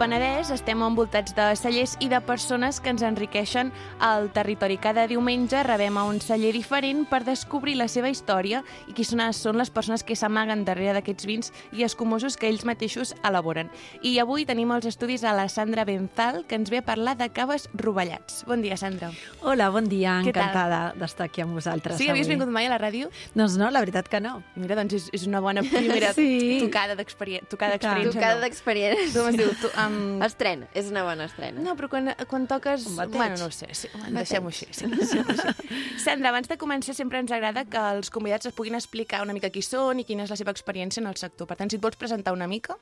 Penedès 0.00 0.48
estem 0.48 0.80
envoltats 0.80 1.34
de 1.36 1.44
cellers 1.60 1.92
i 2.00 2.06
de 2.08 2.22
persones 2.24 2.78
que 2.80 2.88
ens 2.88 3.02
enriqueixen 3.04 3.68
el 4.00 4.30
territori. 4.32 4.78
Cada 4.80 5.02
diumenge 5.04 5.60
rebem 5.66 5.98
a 6.00 6.06
un 6.08 6.22
celler 6.24 6.54
diferent 6.56 7.02
per 7.10 7.18
descobrir 7.26 7.74
la 7.76 7.84
seva 7.84 8.08
història 8.08 8.62
i 8.88 8.94
qui 8.96 9.04
són, 9.04 9.20
són 9.36 9.58
les 9.60 9.68
persones 9.68 10.00
que 10.00 10.16
s'amaguen 10.16 10.62
darrere 10.64 10.94
d'aquests 10.96 11.26
vins 11.28 11.52
i 11.76 11.84
escumosos 11.84 12.38
que 12.40 12.48
ells 12.48 12.64
mateixos 12.64 13.12
elaboren. 13.28 13.68
I 14.00 14.14
avui 14.24 14.46
tenim 14.48 14.72
als 14.72 14.88
estudis 14.88 15.20
a 15.20 15.34
la 15.36 15.44
Sandra 15.52 15.84
Benzal, 15.84 16.46
que 16.48 16.56
ens 16.56 16.72
ve 16.72 16.80
a 16.80 16.86
parlar 16.88 17.18
de 17.20 17.28
caves 17.28 17.68
rovellats. 17.74 18.46
Bon 18.48 18.64
dia, 18.64 18.80
Sandra. 18.80 19.12
Hola, 19.44 19.68
bon 19.68 19.84
dia, 19.84 20.16
Què 20.24 20.32
encantada 20.32 20.80
d'estar 20.96 21.28
aquí 21.28 21.44
amb 21.44 21.60
vosaltres. 21.60 22.00
Sí, 22.00 22.08
havies 22.08 22.24
avui. 22.24 22.38
vingut 22.38 22.48
mai 22.56 22.70
a 22.70 22.72
la 22.72 22.80
ràdio? 22.80 23.12
Doncs 23.36 23.60
no, 23.60 23.68
la 23.68 23.84
veritat 23.84 24.08
que 24.08 24.24
no. 24.24 24.38
Mira, 24.56 24.80
doncs 24.80 24.96
és, 24.96 25.12
és 25.20 25.28
una 25.28 25.44
bona 25.44 25.60
primera 25.60 26.14
Sí. 26.16 26.56
tocada 26.64 26.96
d'experiència. 26.96 27.52
Tocada 27.52 27.76
d'experiència. 27.76 28.16
Tocada 28.16 28.40
no. 28.40 28.46
d'experiència. 28.48 29.12
Com 29.20 29.32
es 29.34 29.40
diu? 29.44 29.52
Tu, 29.60 29.68
um... 29.76 29.89
Estrena, 30.26 30.68
és 30.76 30.90
una 30.92 31.04
bona 31.06 31.26
estrena. 31.30 31.62
No, 31.64 31.74
però 31.78 31.90
quan, 31.92 32.12
quan 32.30 32.46
toques... 32.50 32.86
Un 32.90 32.96
bateig. 32.98 33.18
Bueno, 33.18 33.38
no 33.40 33.48
ho 33.50 33.54
sé, 33.54 33.68
sí, 33.76 33.90
deixem-ho 34.14 34.52
així. 34.52 34.68
Sí, 34.76 34.88
deixem 34.92 35.34
així. 35.34 35.80
Sandra, 36.04 36.32
abans 36.32 36.50
de 36.50 36.58
començar 36.60 36.96
sempre 36.96 37.20
ens 37.22 37.32
agrada 37.34 37.66
que 37.68 37.84
els 37.96 38.12
convidats 38.14 38.50
es 38.50 38.56
puguin 38.56 38.78
explicar 38.78 39.22
una 39.26 39.36
mica 39.36 39.52
qui 39.52 39.62
són 39.66 40.02
i 40.02 40.06
quina 40.08 40.26
és 40.26 40.32
la 40.32 40.38
seva 40.40 40.54
experiència 40.54 41.02
en 41.04 41.10
el 41.10 41.18
sector. 41.20 41.48
Per 41.50 41.58
tant, 41.60 41.70
si 41.72 41.80
et 41.80 41.84
vols 41.84 42.00
presentar 42.00 42.36
una 42.36 42.50
mica... 42.50 42.78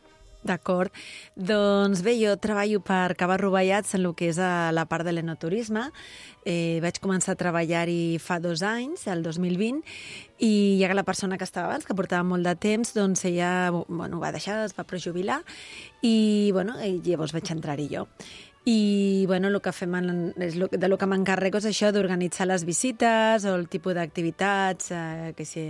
D'acord. 0.46 0.94
Doncs 1.34 2.04
bé, 2.06 2.14
jo 2.20 2.36
treballo 2.38 2.78
per 2.86 3.16
Caves 3.18 3.40
Rovellats 3.40 3.96
en 3.98 4.04
el 4.06 4.14
que 4.14 4.28
és 4.30 4.38
a 4.38 4.70
la 4.70 4.84
part 4.86 5.02
de 5.06 5.12
l'enoturisme. 5.12 5.88
Eh, 6.46 6.78
vaig 6.80 7.00
començar 7.02 7.34
a 7.34 7.40
treballar-hi 7.40 8.18
fa 8.22 8.38
dos 8.38 8.62
anys, 8.62 9.08
el 9.10 9.24
2020, 9.26 9.82
i 10.38 10.78
ja 10.80 10.88
que 10.88 10.96
la 10.96 11.04
persona 11.04 11.36
que 11.36 11.44
estava 11.44 11.66
abans, 11.66 11.84
que 11.84 11.96
portava 11.98 12.22
molt 12.22 12.46
de 12.46 12.54
temps, 12.54 12.94
doncs 12.94 13.24
ella 13.26 13.72
bueno, 13.74 14.22
va 14.22 14.30
deixar, 14.32 14.62
es 14.64 14.76
va 14.78 14.86
prejubilar, 14.86 15.42
i, 16.06 16.50
bueno, 16.54 16.78
llavors 17.02 17.34
vaig 17.34 17.50
entrar-hi 17.52 17.88
jo. 17.90 18.06
I 18.70 19.24
bueno, 19.26 19.48
el 19.48 19.62
que 19.64 19.72
fem 19.72 19.94
en, 19.96 20.08
és 20.44 20.58
lo, 20.60 20.66
de 20.68 20.88
lo 20.92 20.98
que 21.00 21.06
m'encarrego 21.08 21.56
és 21.56 21.66
això 21.70 21.88
d'organitzar 21.88 22.44
les 22.50 22.66
visites 22.68 23.46
o 23.48 23.54
el 23.56 23.64
tipus 23.72 23.94
d'activitats, 23.96 24.90
eh, 24.92 25.30
que 25.38 25.46
si 25.48 25.62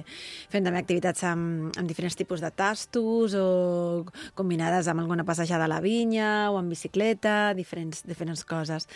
fem 0.50 0.66
també 0.66 0.80
activitats 0.82 1.22
amb, 1.28 1.70
amb 1.78 1.86
diferents 1.86 2.18
tipus 2.18 2.42
de 2.42 2.50
tastos 2.50 3.36
o 3.38 4.02
combinades 4.34 4.90
amb 4.90 5.05
alguna 5.05 5.22
passejada 5.28 5.68
a 5.68 5.70
la 5.70 5.78
vinya 5.78 6.50
o 6.50 6.58
amb 6.58 6.74
bicicleta, 6.74 7.55
diferents, 7.55 8.02
diferents 8.02 8.42
coses. 8.42 8.88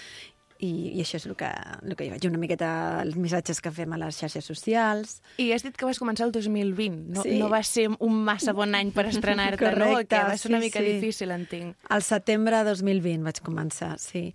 I, 0.63 0.69
i 0.95 1.01
això 1.03 1.19
és 1.19 1.25
el 1.27 1.35
que, 1.35 1.49
el 1.83 1.97
que 1.99 2.07
jo 2.07 2.15
faig, 2.15 2.27
una 2.29 2.39
miqueta 2.39 2.69
els 3.03 3.17
missatges 3.19 3.59
que 3.61 3.73
fem 3.75 3.93
a 3.93 3.99
les 3.99 4.15
xarxes 4.21 4.47
socials. 4.47 5.17
I 5.43 5.49
has 5.57 5.65
dit 5.67 5.75
que 5.77 5.89
vas 5.89 5.99
començar 5.99 6.29
el 6.29 6.33
2020. 6.33 7.11
No, 7.17 7.23
Sí. 7.27 7.37
no 7.41 7.49
va 7.51 7.63
ser 7.67 7.89
un 7.99 8.21
massa 8.25 8.53
bon 8.55 8.75
any 8.79 8.93
per 8.95 9.07
estrenar-te, 9.11 9.73
no? 9.77 9.89
Que 10.07 10.21
va 10.23 10.37
ser 10.39 10.53
una 10.53 10.61
sí, 10.61 10.67
mica 10.69 10.79
sí. 10.79 10.93
difícil, 10.95 11.33
entenc. 11.35 11.77
Al 11.91 12.03
setembre 12.07 12.63
de 12.63 12.71
2020 12.71 13.27
vaig 13.27 13.43
començar, 13.43 13.97
sí. 13.99 14.33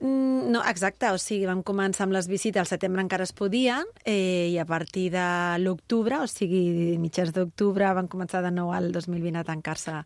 Mm, 0.00 0.50
No, 0.52 0.60
exacte, 0.68 1.06
o 1.08 1.16
sigui, 1.22 1.46
vam 1.46 1.62
començar 1.62 2.04
amb 2.04 2.12
les 2.12 2.26
visites, 2.28 2.60
al 2.60 2.66
setembre 2.66 3.00
encara 3.00 3.24
es 3.24 3.32
podien, 3.32 3.84
eh, 4.04 4.50
i 4.52 4.58
a 4.58 4.64
partir 4.66 5.10
de 5.14 5.24
l'octubre, 5.62 6.18
o 6.20 6.26
sigui, 6.26 6.98
mitjans 6.98 7.32
d'octubre, 7.32 7.86
van 7.94 8.08
començar 8.08 8.42
de 8.42 8.50
nou 8.50 8.72
al 8.74 8.90
2020 8.92 9.38
a 9.38 9.44
tancar-se 9.44 10.02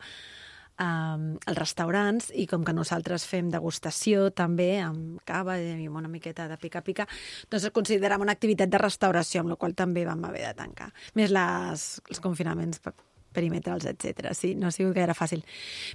um, 0.82 1.26
els 1.46 1.58
restaurants 1.58 2.30
i 2.34 2.46
com 2.50 2.64
que 2.64 2.74
nosaltres 2.76 3.26
fem 3.28 3.50
degustació 3.52 4.30
també 4.30 4.76
amb 4.82 5.20
cava 5.28 5.58
i 5.60 5.86
amb 5.86 6.00
una 6.02 6.10
miqueta 6.12 6.48
de 6.50 6.58
pica-pica, 6.60 7.06
doncs 7.50 7.68
es 7.68 7.74
considerava 7.74 8.24
una 8.24 8.36
activitat 8.36 8.70
de 8.72 8.80
restauració, 8.82 9.42
amb 9.42 9.54
la 9.54 9.58
qual 9.60 9.74
també 9.74 10.06
vam 10.06 10.24
haver 10.28 10.46
de 10.48 10.54
tancar. 10.58 10.92
Més 11.14 11.34
les, 11.34 11.86
els 12.10 12.22
confinaments 12.24 12.80
pe- 12.84 12.94
perimetrals, 13.36 13.84
etc. 13.90 14.32
Sí, 14.32 14.54
no 14.56 14.68
ha 14.68 14.74
sigut 14.74 14.96
gaire 14.96 15.16
fàcil. 15.16 15.44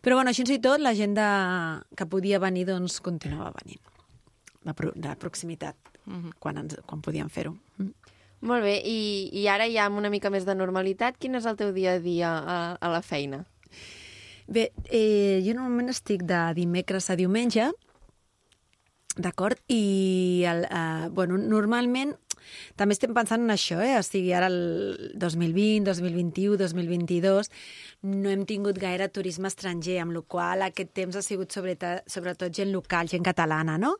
Però 0.01 0.17
bueno, 0.19 0.29
així 0.29 0.45
i 0.45 0.59
tot, 0.61 0.81
la 0.81 0.93
gent 0.97 1.15
de, 1.17 1.29
que 1.97 2.05
podia 2.05 2.39
venir 2.39 2.67
doncs 2.69 2.99
continuava 3.01 3.53
venint. 3.63 3.81
De, 4.61 4.75
pro, 4.77 4.91
de 4.93 5.15
proximitat, 5.17 5.75
mm 6.05 6.19
-hmm. 6.19 6.33
quan, 6.39 6.57
ens, 6.57 6.77
quan 6.85 7.01
podíem 7.01 7.29
fer-ho. 7.29 7.57
Mm. 7.77 7.93
Molt 8.41 8.63
bé, 8.63 8.81
i, 8.85 9.29
i 9.37 9.47
ara 9.47 9.67
ja 9.69 9.85
amb 9.85 9.97
una 9.97 10.09
mica 10.09 10.29
més 10.29 10.45
de 10.45 10.55
normalitat, 10.55 11.17
quin 11.17 11.35
és 11.35 11.45
el 11.45 11.57
teu 11.57 11.71
dia 11.73 11.93
a 11.93 11.99
dia 11.99 12.29
a, 12.29 12.77
a 12.81 12.89
la 12.89 13.01
feina? 13.01 13.45
Bé, 14.51 14.73
eh, 14.91 15.39
jo 15.45 15.53
normalment 15.55 15.93
estic 15.93 16.25
de 16.27 16.39
dimecres 16.57 17.05
a 17.07 17.15
diumenge, 17.15 17.69
d'acord? 19.15 19.61
I, 19.71 20.43
el, 20.49 20.65
eh, 20.67 21.07
bueno, 21.15 21.37
normalment 21.39 22.11
també 22.75 22.97
estem 22.97 23.13
pensant 23.15 23.45
en 23.45 23.53
això, 23.53 23.77
eh? 23.79 23.93
O 23.95 24.03
sigui, 24.03 24.33
ara 24.35 24.49
el 24.51 25.13
2020, 25.21 25.85
2021, 25.87 26.57
2022 26.59 27.51
no 28.11 28.33
hem 28.33 28.43
tingut 28.49 28.79
gaire 28.81 29.07
turisme 29.07 29.47
estranger, 29.47 30.01
amb 30.01 30.17
la 30.17 30.23
qual 30.27 30.65
aquest 30.67 30.91
temps 30.99 31.15
ha 31.15 31.23
sigut 31.23 31.55
sobretot, 31.55 32.49
gent 32.51 32.73
local, 32.75 33.07
gent 33.07 33.23
catalana, 33.23 33.77
no? 33.79 33.95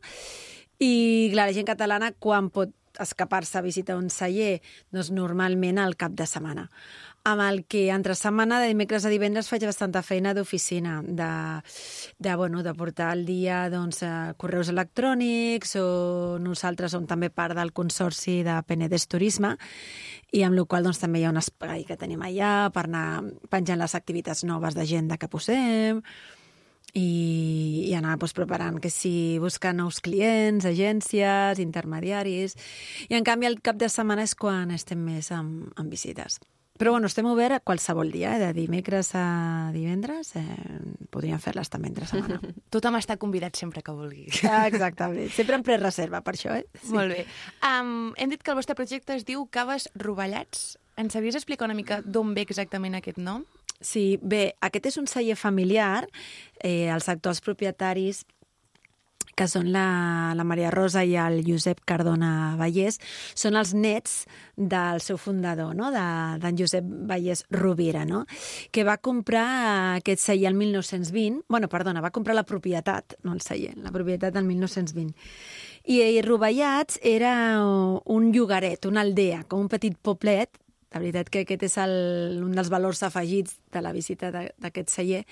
I, 0.82 1.30
clar, 1.32 1.46
la 1.46 1.56
gent 1.56 1.70
catalana, 1.70 2.12
quan 2.18 2.50
pot 2.52 2.76
escapar-se 3.00 3.56
a 3.56 3.64
visitar 3.64 3.96
un 3.96 4.10
celler? 4.12 4.60
Doncs 4.92 5.14
normalment 5.16 5.80
al 5.80 5.96
cap 5.96 6.12
de 6.12 6.26
setmana. 6.28 6.68
Amb 7.24 7.38
el 7.44 7.60
que 7.70 7.84
entre 7.94 8.16
setmana, 8.18 8.56
de 8.58 8.66
dimecres 8.72 9.04
a 9.06 9.10
divendres, 9.12 9.46
faig 9.46 9.62
bastanta 9.62 10.00
feina 10.02 10.32
d'oficina, 10.34 10.96
de, 11.06 11.28
de, 12.18 12.32
bueno, 12.34 12.64
de 12.66 12.72
portar 12.74 13.12
al 13.12 13.22
dia 13.28 13.68
doncs, 13.70 14.00
eh, 14.02 14.32
correus 14.42 14.72
electrònics 14.72 15.76
o 15.78 15.84
nosaltres 16.42 16.96
som 16.96 17.06
també 17.06 17.28
part 17.30 17.54
del 17.54 17.70
consorci 17.70 18.40
de 18.42 18.56
Penedès 18.66 19.06
Turisme 19.06 19.52
i 20.34 20.42
amb 20.42 20.58
la 20.58 20.64
qual 20.66 20.88
doncs, 20.88 20.98
també 20.98 21.20
hi 21.20 21.28
ha 21.28 21.30
un 21.30 21.38
espai 21.38 21.84
que 21.86 21.96
tenim 22.00 22.24
allà 22.26 22.72
per 22.74 22.88
anar 22.88 23.22
penjant 23.54 23.78
les 23.78 23.94
activitats 23.94 24.42
noves 24.42 24.74
d'agenda 24.74 25.14
que 25.14 25.30
posem 25.30 26.00
i, 26.92 27.86
i 27.86 27.94
anar 27.94 28.16
doncs, 28.16 28.34
preparant 28.34 28.80
que 28.82 28.90
si 28.90 29.38
buscar 29.38 29.76
nous 29.78 30.00
clients, 30.02 30.66
agències, 30.66 31.62
intermediaris... 31.62 32.58
I 33.06 33.14
en 33.14 33.30
canvi 33.30 33.46
el 33.46 33.60
cap 33.62 33.78
de 33.78 33.86
setmana 33.86 34.26
és 34.26 34.34
quan 34.34 34.74
estem 34.74 35.06
més 35.06 35.30
amb, 35.30 35.70
amb 35.78 35.86
visites. 35.86 36.40
Però 36.80 36.90
bueno, 36.90 37.06
estem 37.06 37.26
oberts 37.28 37.58
a 37.58 37.60
qualsevol 37.60 38.10
dia, 38.10 38.32
eh? 38.36 38.40
de 38.40 38.52
dimecres 38.56 39.12
a 39.14 39.70
divendres, 39.74 40.32
eh? 40.40 40.56
podríem 41.12 41.40
fer-les 41.42 41.68
també 41.70 41.90
entre 41.90 42.08
setmana. 42.08 42.40
Tothom 42.74 42.96
està 42.98 43.18
convidat 43.20 43.58
sempre 43.60 43.84
que 43.84 43.94
vulgui. 43.94 44.24
Ah, 44.48 44.64
Exactament, 44.70 45.28
sempre 45.36 45.58
en 45.60 45.66
prereserva 45.66 46.22
per 46.24 46.34
això, 46.38 46.56
eh? 46.56 46.64
Sí. 46.80 46.94
Molt 46.96 47.12
bé. 47.12 47.26
Um, 47.68 48.12
hem 48.16 48.32
dit 48.32 48.42
que 48.42 48.54
el 48.54 48.58
vostre 48.58 48.76
projecte 48.78 49.14
es 49.18 49.26
diu 49.28 49.44
Caves 49.52 49.90
Rovellats. 49.94 50.78
Ens 50.96 51.12
sabies 51.14 51.36
explicar 51.36 51.68
una 51.68 51.76
mica 51.76 52.00
d'on 52.04 52.32
ve 52.36 52.46
exactament 52.48 52.96
aquest 52.98 53.20
nom? 53.20 53.44
Sí, 53.82 54.18
bé, 54.22 54.54
aquest 54.62 54.92
és 54.92 54.98
un 55.00 55.08
celler 55.10 55.36
familiar. 55.36 56.06
Eh, 56.62 56.88
els 56.92 57.08
actuals 57.12 57.42
propietaris 57.44 58.24
que 59.36 59.48
són 59.48 59.70
la, 59.72 60.32
la 60.36 60.44
Maria 60.44 60.70
Rosa 60.74 61.04
i 61.04 61.14
el 61.20 61.40
Josep 61.46 61.82
Cardona 61.88 62.54
Vallès, 62.60 62.98
són 63.34 63.56
els 63.58 63.72
nets 63.74 64.22
del 64.56 65.00
seu 65.04 65.18
fundador, 65.20 65.74
no? 65.76 65.90
d'en 65.94 66.42
de, 66.42 66.54
Josep 66.62 66.86
Vallès 67.08 67.44
Rovira, 67.50 68.04
no? 68.08 68.24
que 68.70 68.84
va 68.84 68.98
comprar 69.00 69.46
aquest 69.98 70.22
celler 70.26 70.52
el 70.52 70.58
1920, 70.60 71.44
bueno, 71.48 71.70
perdona, 71.72 72.04
va 72.04 72.14
comprar 72.14 72.36
la 72.36 72.46
propietat, 72.48 73.16
no 73.24 73.34
el 73.36 73.42
celler, 73.44 73.74
la 73.80 73.92
propietat 73.94 74.34
del 74.34 74.48
1920. 74.48 75.14
I, 75.82 75.98
i 75.98 76.22
Rovellats 76.22 77.00
era 77.02 77.34
un 77.62 78.30
llogaret, 78.34 78.86
una 78.86 79.02
aldea, 79.02 79.42
com 79.50 79.64
un 79.64 79.70
petit 79.72 79.96
poblet, 79.98 80.61
la 80.92 81.00
veritat 81.00 81.30
que 81.32 81.42
aquest 81.46 81.64
és 81.68 81.78
el, 81.80 81.94
un 82.44 82.52
dels 82.56 82.70
valors 82.72 83.02
afegits 83.06 83.56
de 83.72 83.82
la 83.84 83.94
visita 83.96 84.30
d'aquest 84.32 84.92
celler, 84.92 85.22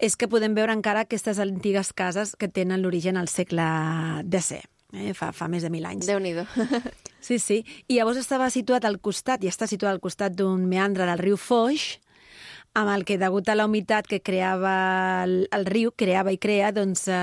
és 0.00 0.16
que 0.16 0.28
podem 0.30 0.56
veure 0.56 0.74
encara 0.74 1.04
aquestes 1.06 1.38
antigues 1.42 1.92
cases 1.92 2.34
que 2.36 2.48
tenen 2.48 2.82
l'origen 2.82 3.20
al 3.20 3.30
segle 3.30 3.66
XIX, 4.26 4.66
eh? 4.96 5.14
fa, 5.14 5.30
fa 5.36 5.48
més 5.52 5.66
de 5.66 5.70
mil 5.72 5.86
anys. 5.86 6.10
Déu-n'hi-do. 6.10 6.46
Sí, 7.20 7.36
sí. 7.36 7.58
I 7.92 7.98
llavors 7.98 8.16
estava 8.16 8.46
situat 8.48 8.86
al 8.88 8.94
costat, 8.96 9.42
i 9.44 9.50
està 9.50 9.66
situat 9.68 9.92
al 9.92 10.00
costat 10.00 10.32
d'un 10.32 10.62
meandre 10.64 11.04
del 11.04 11.20
riu 11.20 11.36
Foix, 11.36 11.98
amb 12.80 12.88
el 12.94 13.04
que, 13.04 13.18
degut 13.20 13.48
a 13.50 13.56
la 13.58 13.66
humitat 13.68 14.06
que 14.08 14.22
creava 14.24 14.72
el, 15.26 15.34
el 15.52 15.66
riu, 15.68 15.92
creava 15.92 16.32
i 16.32 16.38
crea, 16.40 16.70
doncs 16.72 17.08
eh, 17.10 17.18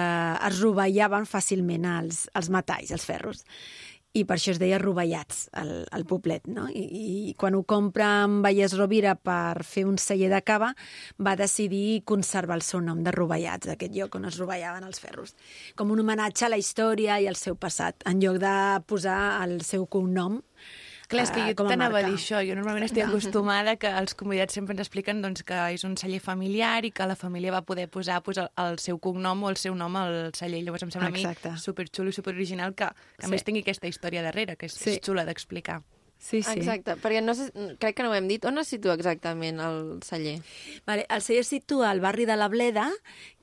es 0.47 0.61
rovellaven 0.61 1.25
fàcilment 1.25 1.87
els, 1.97 2.27
els 2.37 2.51
metalls, 2.53 2.91
els 2.93 3.07
ferros. 3.09 3.41
I 4.17 4.23
per 4.25 4.37
això 4.37 4.53
es 4.55 4.59
deia 4.61 4.79
rovellats, 4.81 5.43
el, 5.61 5.71
el 5.93 6.05
poblet, 6.09 6.47
no? 6.49 6.65
I, 6.73 6.85
I 7.29 7.35
quan 7.37 7.57
ho 7.57 7.61
compra 7.69 8.07
amb 8.23 8.45
Vallès 8.45 8.73
Rovira 8.77 9.13
per 9.15 9.63
fer 9.67 9.85
un 9.85 9.99
celler 10.01 10.31
de 10.33 10.41
cava, 10.41 10.71
va 11.21 11.35
decidir 11.37 12.01
conservar 12.09 12.57
el 12.57 12.65
seu 12.65 12.81
nom 12.81 13.03
de 13.05 13.13
rovellats, 13.13 13.69
aquest 13.69 13.93
lloc 13.93 14.17
on 14.17 14.25
es 14.31 14.39
rovellaven 14.41 14.87
els 14.87 15.03
ferros. 15.03 15.35
Com 15.77 15.93
un 15.93 16.01
homenatge 16.01 16.47
a 16.47 16.51
la 16.53 16.61
història 16.61 17.19
i 17.21 17.29
al 17.29 17.37
seu 17.37 17.59
passat, 17.59 18.01
en 18.09 18.23
lloc 18.23 18.41
de 18.41 18.57
posar 18.89 19.21
el 19.45 19.59
seu 19.67 19.85
cognom 19.85 20.41
Clar, 21.07 21.23
és 21.23 21.31
que 21.31 21.39
eh, 21.39 21.53
jo 21.55 21.63
a 21.63 21.69
t'anava 21.71 22.01
a 22.01 22.03
dir 22.03 22.17
això. 22.17 22.41
Jo 22.43 22.55
normalment 22.57 22.83
estic 22.83 23.05
acostumada 23.05 23.77
que 23.79 23.87
els 23.87 24.13
convidats 24.19 24.53
sempre 24.57 24.75
ens 24.75 24.81
expliquen 24.83 25.21
doncs, 25.23 25.43
que 25.47 25.55
és 25.71 25.83
un 25.87 25.95
celler 25.95 26.19
familiar 26.19 26.83
i 26.83 26.91
que 26.91 27.07
la 27.07 27.15
família 27.15 27.53
va 27.55 27.61
poder 27.63 27.87
posar 27.89 28.21
pues, 28.25 28.37
el, 28.43 28.49
el 28.59 28.79
seu 28.83 28.99
cognom 28.99 29.43
o 29.47 29.49
el 29.49 29.55
seu 29.57 29.75
nom 29.75 29.95
al 29.95 30.33
celler. 30.35 30.59
Llavors 30.65 30.83
em 30.83 30.91
sembla 30.91 31.09
Exacte. 31.15 31.49
a 31.49 31.51
mi 31.55 31.63
superxulo 31.63 32.11
i 32.11 32.17
superoriginal 32.17 32.75
que, 32.75 32.89
que 32.91 33.23
a 33.23 33.27
Sí. 33.29 33.31
més 33.31 33.43
tingui 33.47 33.63
aquesta 33.63 33.87
història 33.87 34.21
darrere, 34.21 34.57
que 34.57 34.67
és, 34.67 34.73
Sí. 34.75 34.97
és 34.97 34.99
xula 35.01 35.23
d'explicar. 35.25 35.81
Sí, 36.19 36.41
sí. 36.41 36.49
Exacte, 36.59 36.95
perquè 36.97 37.21
no 37.21 37.35
sé, 37.37 37.51
crec 37.79 37.95
que 37.95 38.03
no 38.03 38.09
ho 38.09 38.15
hem 38.17 38.27
dit. 38.27 38.43
On 38.49 38.57
es 38.57 38.67
situa 38.67 38.95
exactament 38.97 39.59
el 39.61 39.99
celler? 40.03 40.41
Vale, 40.85 41.05
el 41.13 41.21
celler 41.21 41.41
es 41.45 41.47
situa 41.47 41.91
al 41.91 41.99
barri 42.01 42.25
de 42.25 42.35
la 42.35 42.47
Bleda, 42.49 42.89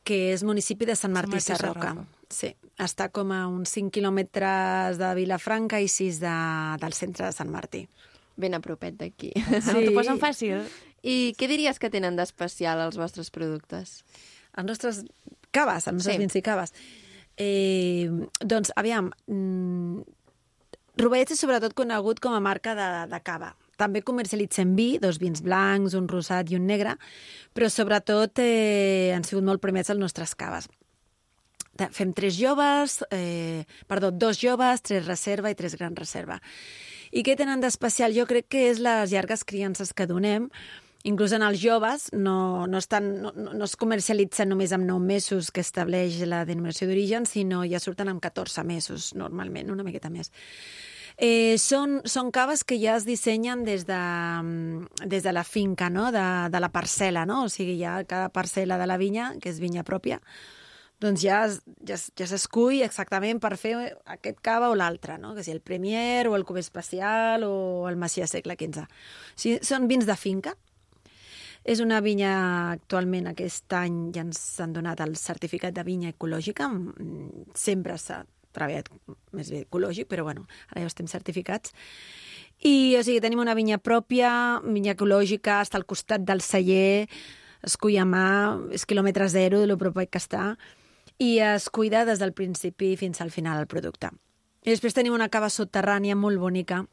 que 0.03 0.33
és 0.35 0.43
municipi 0.43 0.85
de 0.85 0.97
Sant 0.97 1.15
Martí, 1.15 1.39
Sant 1.41 1.55
Martí 1.55 1.63
Sarroca. 1.63 1.89
Sarroca. 1.95 2.07
Sí, 2.29 2.57
està 2.79 3.09
com 3.15 3.31
a 3.33 3.45
uns 3.47 3.71
5 3.77 3.93
quilòmetres 3.95 4.99
de 4.99 5.13
Vilafranca 5.15 5.81
i 5.81 5.89
6 5.89 6.19
de, 6.23 6.35
del 6.83 6.93
centre 6.97 7.27
de 7.29 7.33
Sant 7.37 7.51
Martí. 7.53 7.85
Ben 8.37 8.55
a 8.57 8.61
propet 8.61 8.97
d'aquí. 8.99 9.31
Sí. 9.37 9.71
No, 9.71 9.81
T'ho 9.85 9.95
posen 9.95 10.19
fàcil. 10.19 10.65
I 11.05 11.35
què 11.39 11.47
diries 11.51 11.79
que 11.79 11.91
tenen 11.93 12.17
d'especial 12.17 12.81
els 12.83 12.97
vostres 12.99 13.31
productes? 13.31 14.01
Els 14.57 14.67
nostres 14.67 15.05
caves, 15.55 15.87
els 15.87 16.01
nostres 16.01 16.17
Sí. 16.17 16.21
vins 16.23 16.35
i 16.35 16.43
caves. 16.43 16.73
Eh, 17.37 18.09
doncs, 18.41 18.73
aviam, 18.79 19.11
mm, 19.27 20.03
Rubellets 20.97 21.33
és 21.35 21.41
sobretot 21.43 21.75
conegut 21.75 22.21
com 22.23 22.35
a 22.35 22.41
marca 22.41 22.75
de, 22.79 22.89
de 23.11 23.19
cava. 23.27 23.57
També 23.77 24.03
comercialitzem 24.07 24.77
vi, 24.79 24.99
dos 25.03 25.19
vins 25.19 25.41
blancs, 25.43 25.97
un 25.99 26.07
rosat 26.07 26.53
i 26.53 26.55
un 26.55 26.67
negre, 26.71 26.93
però 27.53 27.67
sobretot 27.69 28.39
eh, 28.39 29.11
han 29.17 29.27
sigut 29.27 29.43
molt 29.43 29.61
premiats 29.61 29.91
les 29.91 29.99
nostres 29.99 30.37
caves. 30.39 30.69
Fem 31.75 32.13
tres 32.15 32.37
joves, 32.39 33.01
eh, 33.11 33.65
perdó, 33.91 34.13
dos 34.13 34.39
joves, 34.39 34.83
tres 34.83 35.07
reserva 35.07 35.51
i 35.51 35.59
tres 35.59 35.75
gran 35.75 35.97
reserva. 35.97 36.41
I 37.11 37.23
què 37.27 37.37
tenen 37.39 37.61
d'especial? 37.63 38.15
Jo 38.15 38.27
crec 38.27 38.49
que 38.51 38.69
és 38.71 38.81
les 38.83 39.11
llargues 39.11 39.45
criances 39.45 39.93
que 39.95 40.07
donem. 40.07 40.49
Inclús 41.05 41.35
en 41.37 41.43
els 41.45 41.61
joves 41.61 42.09
no, 42.17 42.67
no, 42.67 42.79
estan, 42.81 43.11
no, 43.21 43.31
no 43.37 43.53
no 43.53 43.67
es 43.69 43.77
comercialitzen 43.77 44.49
només 44.49 44.73
amb 44.73 44.87
9 44.89 45.05
mesos 45.05 45.51
que 45.53 45.61
estableix 45.61 46.23
la 46.25 46.47
denominació 46.49 46.89
d'origen, 46.89 47.29
sinó 47.29 47.61
ja 47.69 47.83
surten 47.83 48.09
amb 48.09 48.23
14 48.25 48.65
mesos, 48.65 49.13
normalment, 49.15 49.71
una 49.71 49.85
miqueta 49.85 50.09
més. 50.11 50.33
Eh, 51.15 51.55
són, 51.63 52.01
són 52.11 52.33
caves 52.35 52.65
que 52.67 52.81
ja 52.81 52.97
es 52.99 53.05
dissenyen 53.07 53.63
des 53.69 53.85
de, 53.87 53.95
mm, 54.41 55.05
des 55.07 55.23
de 55.23 55.33
la 55.37 55.45
finca, 55.45 55.91
no? 55.91 56.09
de, 56.11 56.25
de 56.51 56.61
la 56.61 56.73
parcel·la, 56.73 57.27
no? 57.29 57.45
o 57.45 57.53
sigui, 57.53 57.77
ja 57.79 58.01
cada 58.09 58.33
parcel·la 58.33 58.81
de 58.81 58.89
la 58.89 58.99
vinya, 58.99 59.35
que 59.41 59.53
és 59.53 59.61
vinya 59.63 59.85
pròpia, 59.87 60.19
doncs 61.05 61.23
ja, 61.25 61.45
ja, 61.87 61.99
ja 62.17 62.27
s'escull 62.29 62.83
exactament 62.85 63.41
per 63.43 63.55
fer 63.61 63.75
aquest 64.17 64.41
cava 64.45 64.71
o 64.73 64.77
l'altre, 64.79 65.19
no? 65.21 65.35
que 65.37 65.45
si 65.45 65.53
el 65.53 65.61
Premier 65.61 66.27
o 66.29 66.37
el 66.37 66.47
Cubé 66.49 66.63
Especial 66.65 67.45
o 67.45 67.89
el 67.91 67.99
Macià 68.01 68.29
Segle 68.31 68.57
XV. 68.57 68.85
O 68.85 69.41
sigui, 69.41 69.59
són 69.67 69.89
vins 69.91 70.09
de 70.09 70.17
finca. 70.17 70.55
És 71.65 71.81
una 71.81 72.03
vinya, 72.05 72.35
actualment, 72.75 73.31
aquest 73.31 73.73
any 73.73 74.11
ja 74.13 74.25
ens 74.25 74.41
han 74.61 74.75
donat 74.77 75.01
el 75.01 75.15
certificat 75.17 75.73
de 75.77 75.85
vinya 75.87 76.11
ecològica. 76.13 76.69
Sempre 77.57 77.97
s'ha 78.01 78.21
treballat 78.55 78.91
més 79.35 79.49
bé 79.51 79.65
ecològic, 79.65 80.09
però 80.11 80.27
bueno, 80.29 80.45
ara 80.71 80.85
ja 80.85 80.91
estem 80.93 81.09
certificats. 81.11 81.73
I, 82.61 82.97
o 82.99 83.03
sigui, 83.05 83.21
tenim 83.25 83.41
una 83.43 83.57
vinya 83.57 83.81
pròpia, 83.81 84.61
vinya 84.65 84.93
ecològica, 84.93 85.63
està 85.65 85.81
al 85.81 85.89
costat 85.89 86.23
del 86.29 86.45
celler, 86.45 87.09
es 87.65 87.77
cuida 87.81 88.05
a 88.05 88.09
mà, 88.09 88.29
és 88.77 88.85
quilòmetre 88.89 89.27
zero 89.33 89.61
de 89.61 89.69
lo 89.69 89.81
proper 89.81 90.07
que 90.13 90.21
està, 90.21 90.55
i 91.19 91.39
es 91.39 91.71
cuida 91.71 92.05
des 92.05 92.19
del 92.19 92.33
principi 92.33 92.97
fins 92.97 93.21
al 93.21 93.31
final 93.31 93.61
el 93.61 93.71
producte. 93.71 94.11
I 94.65 94.73
després 94.73 94.97
tenim 94.97 95.15
una 95.15 95.29
cava 95.29 95.51
subterrània 95.53 96.17
molt 96.17 96.41
bonica, 96.41 96.85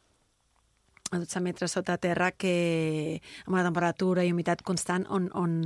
a 1.11 1.19
12 1.19 1.41
metres 1.43 1.73
sota 1.75 1.97
terra, 1.99 2.31
que 2.31 3.19
amb 3.45 3.55
una 3.57 3.65
temperatura 3.65 4.23
i 4.23 4.31
humitat 4.31 4.61
constant, 4.63 5.03
on, 5.11 5.27
on 5.35 5.57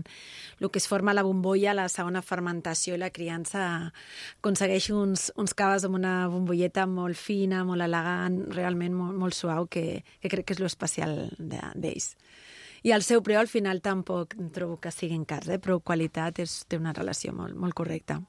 el 0.60 0.72
que 0.72 0.81
es 0.81 0.88
forma 0.90 1.13
la 1.13 1.24
bombolla, 1.24 1.75
la 1.78 1.86
segona 1.90 2.24
fermentació 2.25 2.96
i 2.96 3.02
la 3.02 3.12
criança 3.13 3.92
aconsegueix 4.40 4.90
uns, 4.90 5.30
uns 5.38 5.54
caves 5.54 5.86
amb 5.86 6.00
una 6.00 6.16
bombolleta 6.34 6.88
molt 6.90 7.18
fina, 7.18 7.63
molt 7.63 7.86
elegant, 7.86 8.42
realment 8.57 8.98
molt, 8.98 9.18
molt 9.22 9.38
suau, 9.38 9.69
que, 9.69 10.02
que 10.22 10.34
crec 10.34 10.50
que 10.50 10.57
és 10.57 10.63
l'especial 10.66 11.28
d'ells. 11.38 12.16
I 12.86 12.94
el 12.94 13.06
seu 13.06 13.22
preu 13.25 13.40
al 13.42 13.50
final 13.50 13.81
tampoc 13.86 14.34
trobo 14.54 14.80
que 14.81 14.94
siguin 14.94 15.25
cars, 15.30 15.50
eh? 15.50 15.62
però 15.62 15.80
qualitat 15.81 16.42
és, 16.42 16.63
té 16.69 16.78
una 16.81 16.94
relació 16.94 17.34
molt, 17.34 17.57
molt 17.57 17.78
correcta. 17.78 18.19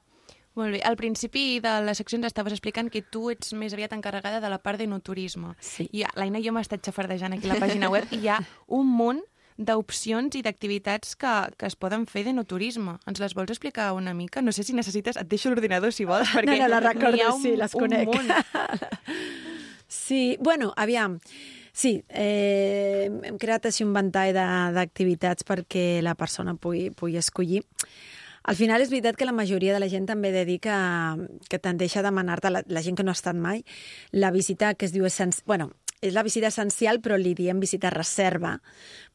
Molt 0.57 0.73
bé. 0.73 0.81
Al 0.81 0.97
principi 0.97 1.59
de 1.61 1.75
la 1.85 1.93
secció 1.93 2.17
ens 2.17 2.25
estaves 2.31 2.55
explicant 2.55 2.89
que 2.89 3.03
tu 3.05 3.27
ets 3.29 3.53
més 3.53 3.75
aviat 3.77 3.93
encarregada 3.93 4.41
de 4.41 4.49
la 4.49 4.57
part 4.57 4.81
d'enoturisme. 4.81 5.53
Sí. 5.61 5.85
I 5.93 6.03
l'Aina 6.17 6.41
i 6.41 6.45
jo 6.47 6.53
m'he 6.55 6.63
estat 6.65 6.81
xafardejant 6.85 7.37
aquí 7.37 7.47
la 7.49 7.59
pàgina 7.63 7.91
web 7.93 8.09
i 8.11 8.23
hi 8.25 8.31
ha 8.33 8.39
un 8.73 8.89
munt 8.89 9.21
d'opcions 9.57 10.35
i 10.37 10.43
d'activitats 10.45 11.15
que, 11.17 11.29
que 11.57 11.65
es 11.69 11.75
poden 11.77 12.03
fer 12.09 12.23
d'enoturisme. 12.27 12.97
Ens 13.09 13.21
les 13.21 13.33
vols 13.37 13.49
explicar 13.53 13.91
una 13.97 14.13
mica? 14.17 14.41
No 14.45 14.51
sé 14.53 14.65
si 14.65 14.73
necessites... 14.77 15.17
Et 15.17 15.29
deixo 15.29 15.49
l'ordinador, 15.49 15.93
si 15.93 16.05
vols, 16.05 16.29
perquè 16.33 16.59
no, 16.61 16.67
les 16.73 16.83
recordo, 16.85 17.15
n'hi 17.17 17.25
ha 17.25 17.31
un, 17.33 17.41
sí, 17.41 17.55
les 17.57 17.73
conec. 17.77 18.09
un 18.09 18.27
munt. 18.27 18.33
Sí, 19.87 20.37
bueno, 20.41 20.73
aviam. 20.75 21.19
Sí, 21.71 22.03
eh, 22.09 23.07
hem 23.23 23.37
creat 23.39 23.69
així 23.69 23.85
un 23.85 23.93
ventall 23.95 24.33
de- 24.35 24.73
d'activitats 24.75 25.45
perquè 25.47 26.01
la 26.03 26.15
persona 26.19 26.55
pugui, 26.59 26.89
pugui 26.91 27.15
escollir. 27.21 27.61
Al 28.47 28.55
final 28.55 28.79
és 28.79 28.91
veritat 28.91 29.17
que 29.19 29.27
la 29.27 29.35
majoria 29.35 29.73
de 29.75 29.81
la 29.83 29.89
gent 29.91 30.05
també 30.07 30.31
dedica, 30.31 30.77
que 31.51 31.59
tendeix 31.59 31.97
a 31.99 32.03
demanar-te, 32.05 32.51
la, 32.53 32.63
la 32.71 32.83
gent 32.85 32.95
que 32.95 33.03
no 33.03 33.11
ha 33.11 33.19
estat 33.19 33.35
mai, 33.35 33.65
la 34.15 34.31
visita 34.31 34.73
que 34.73 34.87
es 34.87 34.95
diu 34.95 35.05
essencial... 35.09 35.43
Bueno, 35.51 35.73
és 35.99 36.13
la 36.15 36.23
visita 36.23 36.47
essencial, 36.47 37.01
però 37.03 37.17
li 37.19 37.33
diem 37.35 37.59
visita 37.59 37.91
reserva, 37.91 38.55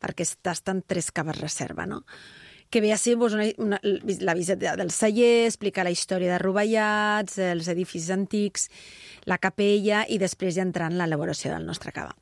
perquè 0.02 0.26
tasten 0.42 0.82
tres 0.84 1.08
caves 1.14 1.40
reserva, 1.40 1.86
no? 1.86 2.02
que 2.72 2.80
ve 2.80 2.92
a 2.92 2.96
ser 2.96 3.18
doncs, 3.20 3.34
una, 3.36 3.46
una, 3.60 3.78
la 4.24 4.34
visita 4.34 4.76
del 4.80 4.90
celler, 4.90 5.44
explicar 5.44 5.84
la 5.84 5.92
història 5.92 6.32
de 6.32 6.38
Rovellats, 6.40 7.36
els 7.36 7.68
edificis 7.68 8.08
antics, 8.14 8.70
la 9.28 9.36
capella 9.36 10.06
i 10.08 10.16
després 10.16 10.56
ja 10.56 10.64
entrar 10.64 10.88
en 10.88 10.96
l'elaboració 10.96 11.52
del 11.52 11.68
nostre 11.68 11.92
cava. 11.92 12.16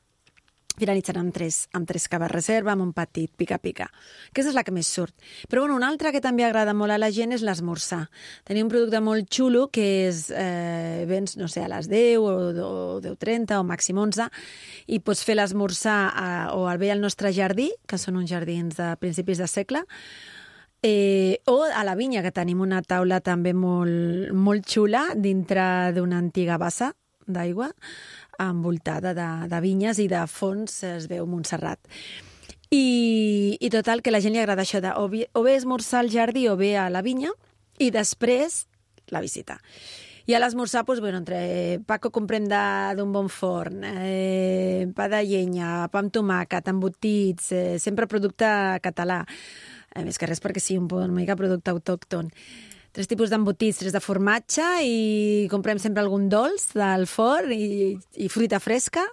Finalitzant 0.81 1.19
amb 1.21 1.33
tres, 1.35 1.67
amb 1.77 1.85
tres 1.85 2.07
caves 2.09 2.31
reserva, 2.31 2.73
amb 2.73 2.81
un 2.87 2.91
petit 2.97 3.29
pica-pica. 3.37 3.85
Aquesta 4.31 4.49
és 4.49 4.57
la 4.57 4.63
que 4.65 4.73
més 4.73 4.89
surt. 4.89 5.13
Però 5.49 5.61
bueno, 5.61 5.75
una 5.77 5.91
altra 5.91 6.09
que 6.13 6.23
també 6.23 6.47
agrada 6.47 6.73
molt 6.73 6.95
a 6.95 6.97
la 6.97 7.11
gent 7.13 7.35
és 7.35 7.43
l'esmorzar. 7.45 8.07
Tenim 8.49 8.65
un 8.65 8.73
producte 8.73 9.01
molt 9.05 9.29
xulo 9.29 9.67
que 9.69 9.85
és, 10.07 10.23
eh, 10.33 11.05
vens, 11.05 11.37
no 11.37 11.47
sé, 11.47 11.61
a 11.61 11.69
les 11.69 11.89
10 11.91 12.17
o, 12.17 12.33
o 12.65 12.99
10.30 13.03 13.59
o 13.59 13.63
màxim 13.63 14.01
11 14.01 14.29
i 14.87 14.99
pots 14.99 15.21
fer 15.23 15.37
l'esmorzar 15.37 16.49
o 16.57 16.65
al 16.65 16.81
bé 16.81 16.91
al 16.91 17.01
nostre 17.01 17.29
jardí, 17.31 17.69
que 17.85 18.01
són 18.01 18.17
uns 18.17 18.31
jardins 18.33 18.75
de 18.75 18.95
principis 18.97 19.37
de 19.37 19.47
segle, 19.47 19.85
Eh, 20.83 21.37
o 21.45 21.61
a 21.61 21.83
la 21.83 21.93
vinya, 21.93 22.23
que 22.25 22.31
tenim 22.33 22.61
una 22.65 22.81
taula 22.81 23.19
també 23.21 23.53
molt, 23.53 24.31
molt 24.33 24.65
xula 24.65 25.11
dintre 25.13 25.93
d'una 25.93 26.17
antiga 26.17 26.57
bassa 26.57 26.95
d'aigua 27.29 27.69
envoltada 28.49 29.13
de, 29.13 29.29
de 29.51 29.59
vinyes 29.61 29.99
i 29.99 30.07
de 30.11 30.25
fons 30.27 30.81
es 30.87 31.07
veu 31.11 31.25
Montserrat. 31.29 31.79
I, 32.71 33.57
I 33.59 33.69
total, 33.69 34.01
que 34.01 34.11
la 34.13 34.21
gent 34.23 34.33
li 34.33 34.39
agrada 34.39 34.63
això 34.63 34.79
de 34.81 34.93
o, 34.95 35.09
vi- 35.11 35.27
o 35.35 35.43
bé 35.43 35.57
esmorzar 35.57 35.99
al 36.05 36.09
jardí 36.13 36.47
o 36.47 36.55
bé 36.55 36.77
a 36.79 36.89
la 36.89 37.01
vinya 37.03 37.33
i 37.83 37.89
després 37.91 38.65
la 39.11 39.19
visita. 39.19 39.57
I 40.29 40.35
a 40.37 40.39
l'esmorzar, 40.39 40.85
doncs, 40.85 41.01
bueno, 41.03 41.17
entre 41.19 41.81
pa 41.83 41.97
que 41.99 42.11
comprem 42.13 42.45
d'un 42.47 43.11
bon 43.11 43.27
forn, 43.27 43.81
eh, 43.83 44.87
pa 44.95 45.09
de 45.11 45.19
llenya, 45.25 45.89
pa 45.91 45.99
amb 45.99 46.13
tomàquet, 46.13 46.69
embotits, 46.71 47.51
eh, 47.51 47.79
sempre 47.81 48.07
producte 48.07 48.45
català. 48.85 49.25
A 49.91 50.05
més 50.05 50.15
que 50.21 50.29
res 50.29 50.39
perquè 50.39 50.61
sí, 50.63 50.77
un, 50.79 50.87
una 50.87 51.11
mica 51.11 51.35
producte 51.35 51.73
autòcton. 51.73 52.29
Tres 52.91 53.07
tipus 53.07 53.31
d'embotits, 53.31 53.77
tres 53.79 53.93
de 53.95 54.01
formatge 54.03 54.65
i 54.83 55.47
comprem 55.51 55.79
sempre 55.79 56.03
algun 56.03 56.25
dolç 56.31 56.73
del 56.75 57.05
forn 57.07 57.53
i, 57.55 57.95
i 58.19 58.27
fruita 58.27 58.59
fresca 58.59 59.05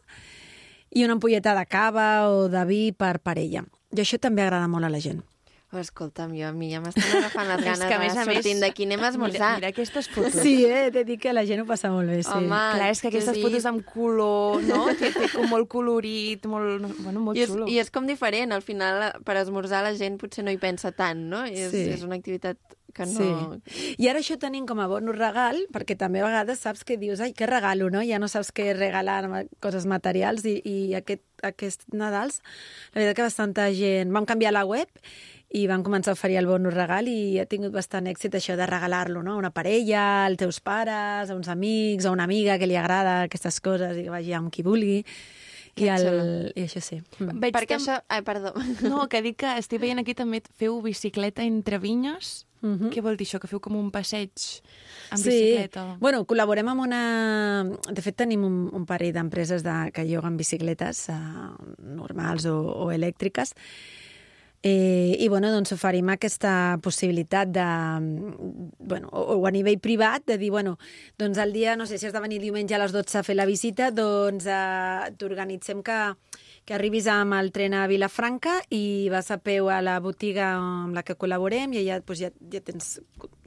i 0.90 1.04
una 1.04 1.14
ampolleta 1.14 1.54
de 1.54 1.66
cava 1.70 2.08
o 2.32 2.48
de 2.50 2.64
vi 2.66 2.80
per 2.96 3.20
parella. 3.22 3.62
I 3.94 4.02
això 4.02 4.18
també 4.18 4.42
agrada 4.42 4.66
molt 4.68 4.88
a 4.88 4.90
la 4.90 4.98
gent. 5.00 5.22
Oh, 5.68 5.76
escolta'm, 5.76 6.30
jo 6.32 6.46
a 6.48 6.52
mi 6.56 6.70
ja 6.72 6.78
m'estan 6.80 7.10
agafant 7.18 7.44
les 7.50 7.60
ganes 7.66 7.82
que, 7.84 7.92
a 7.92 7.98
més 8.00 8.14
de 8.16 8.22
a 8.22 8.26
més, 8.26 8.46
d'aquí. 8.62 8.86
Anem 8.88 9.02
a 9.04 9.10
esmorzar. 9.12 9.50
Mira, 9.52 9.56
mira 9.60 9.70
aquestes 9.74 10.08
fotos. 10.08 10.38
Sí, 10.40 10.54
eh? 10.64 10.86
T'he 10.94 11.02
dit 11.04 11.20
que 11.20 11.34
la 11.36 11.44
gent 11.44 11.60
ho 11.60 11.66
passa 11.68 11.90
molt 11.92 12.08
bé, 12.08 12.22
sí. 12.24 12.32
Home, 12.32 12.48
Clar, 12.48 12.86
és 12.88 13.02
que 13.04 13.10
aquestes 13.12 13.36
sí. 13.36 13.42
fotos 13.44 13.66
amb 13.68 13.84
color, 13.84 14.64
no? 14.64 14.86
Té, 14.96 15.12
té 15.12 15.28
com 15.34 15.44
molt 15.52 15.68
colorit, 15.68 16.48
molt, 16.48 16.80
no, 16.80 16.90
bueno, 17.04 17.20
molt 17.26 17.36
I 17.36 17.44
és, 17.44 17.52
xulo. 17.52 17.68
I 17.68 17.78
és 17.84 17.92
com 17.92 18.08
diferent, 18.08 18.56
al 18.56 18.64
final, 18.64 19.10
per 19.28 19.36
esmorzar 19.42 19.84
la 19.84 19.92
gent 20.00 20.16
potser 20.18 20.46
no 20.48 20.56
hi 20.56 20.58
pensa 20.62 20.90
tant, 20.96 21.20
no? 21.36 21.44
I 21.46 21.52
és, 21.68 21.70
Sí. 21.76 21.84
és 21.98 22.06
una 22.08 22.16
activitat 22.16 22.56
que 22.98 23.06
no... 23.06 23.60
Sí. 23.62 23.94
I 24.02 24.10
ara 24.10 24.20
això 24.22 24.36
tenim 24.42 24.66
com 24.66 24.82
a 24.82 24.88
bonus 24.90 25.16
regal, 25.18 25.60
perquè 25.74 25.96
també 25.98 26.20
a 26.20 26.26
vegades 26.26 26.60
saps 26.66 26.84
que 26.84 26.98
dius, 27.00 27.22
ai, 27.24 27.32
què 27.38 27.46
regalo, 27.48 27.88
no? 27.94 28.02
Ja 28.06 28.18
no 28.18 28.28
saps 28.28 28.50
què 28.54 28.72
regalar, 28.76 29.22
coses 29.64 29.86
materials, 29.86 30.44
i, 30.50 30.58
i 30.66 30.76
aquest, 30.98 31.22
aquest 31.46 31.86
Nadals, 31.94 32.42
la 32.92 33.00
veritat 33.00 33.20
que 33.20 33.28
bastanta 33.30 33.70
gent... 33.76 34.12
Vam 34.14 34.26
canviar 34.26 34.52
la 34.56 34.66
web 34.66 34.90
i 35.54 35.62
van 35.70 35.80
començar 35.80 36.12
a 36.12 36.18
oferir 36.18 36.36
el 36.42 36.48
bonus 36.50 36.74
regal 36.74 37.06
i 37.08 37.38
ha 37.40 37.46
tingut 37.48 37.72
bastant 37.72 38.10
èxit 38.10 38.34
això 38.36 38.58
de 38.58 38.66
regalar-lo, 38.68 39.22
no? 39.24 39.38
A 39.38 39.40
una 39.40 39.54
parella, 39.54 40.26
als 40.26 40.42
teus 40.42 40.58
pares, 40.60 41.30
a 41.30 41.36
uns 41.36 41.48
amics, 41.48 42.04
a 42.04 42.12
una 42.12 42.26
amiga 42.28 42.58
que 42.60 42.68
li 42.68 42.76
agrada 42.76 43.22
aquestes 43.24 43.62
coses 43.64 43.96
i 43.96 44.04
que 44.04 44.12
vagi 44.12 44.34
amb 44.36 44.52
qui 44.52 44.66
vulgui. 44.66 44.98
I, 45.78 45.78
Que 45.78 45.94
el. 45.94 46.52
I 46.58 46.64
això 46.66 46.80
sí. 46.82 46.96
Mm. 47.20 47.38
Veig 47.38 47.54
Perquè 47.54 47.76
tam- 47.76 47.84
això... 47.84 47.96
Ai, 48.10 48.22
perdó. 48.26 48.52
No, 48.82 49.06
que 49.10 49.22
dic 49.22 49.38
que 49.44 49.54
estic 49.62 49.80
veient 49.80 50.02
aquí 50.02 50.14
també 50.18 50.42
feu 50.58 50.80
bicicleta 50.82 51.46
entre 51.46 51.78
vinyes. 51.78 52.47
Mhm. 52.60 52.90
Què 52.94 53.02
vol 53.04 53.16
dir 53.16 53.26
això? 53.28 53.38
Que 53.40 53.50
feu 53.50 53.60
com 53.60 53.76
un 53.78 53.92
passeig 53.94 54.32
amb 55.10 55.22
sí. 55.22 55.30
bicicleta? 55.30 55.84
Bueno, 56.00 56.24
col·laborem 56.26 56.68
amb 56.72 56.86
una... 56.86 57.02
De 57.86 58.02
fet, 58.02 58.16
tenim 58.18 58.44
un, 58.44 58.58
un 58.74 58.84
parell 58.86 59.14
d'empreses 59.14 59.62
de, 59.66 59.76
que 59.94 60.06
lloguen 60.08 60.36
bicicletes 60.36 61.06
uh, 61.14 61.54
normals 61.78 62.48
o, 62.50 62.58
o 62.88 62.90
elèctriques 62.94 63.54
Eh, 64.60 65.14
I 65.20 65.28
bueno, 65.30 65.52
doncs 65.54 65.70
oferim 65.76 66.08
aquesta 66.10 66.80
possibilitat 66.82 67.50
de, 67.54 67.66
bueno, 68.82 69.06
o, 69.12 69.36
o 69.38 69.46
a 69.46 69.52
nivell 69.54 69.78
privat, 69.78 70.24
de 70.26 70.34
dir, 70.36 70.50
bueno, 70.50 70.78
doncs 71.16 71.38
el 71.38 71.52
dia, 71.54 71.76
no 71.78 71.86
sé, 71.86 71.98
si 71.98 72.08
has 72.08 72.12
de 72.12 72.22
venir 72.24 72.40
diumenge 72.42 72.74
a 72.74 72.80
les 72.82 72.92
12 72.92 73.20
a 73.20 73.22
fer 73.22 73.36
la 73.38 73.46
visita, 73.46 73.92
doncs 73.94 74.48
eh, 74.50 75.12
t'organitzem 75.14 75.84
que, 75.86 76.00
que 76.68 76.74
arribis 76.76 77.06
amb 77.08 77.32
el 77.32 77.46
tren 77.48 77.72
a 77.72 77.86
Vilafranca 77.88 78.58
i 78.76 79.08
vas 79.08 79.30
a 79.32 79.38
peu 79.40 79.70
a 79.72 79.78
la 79.80 79.94
botiga 80.04 80.50
amb 80.58 80.92
la 80.92 81.00
que 81.00 81.16
col·laborem 81.16 81.72
i 81.72 81.80
allà 81.80 81.96
doncs, 82.02 82.20
ja, 82.20 82.28
ja 82.52 82.60
tens 82.60 82.98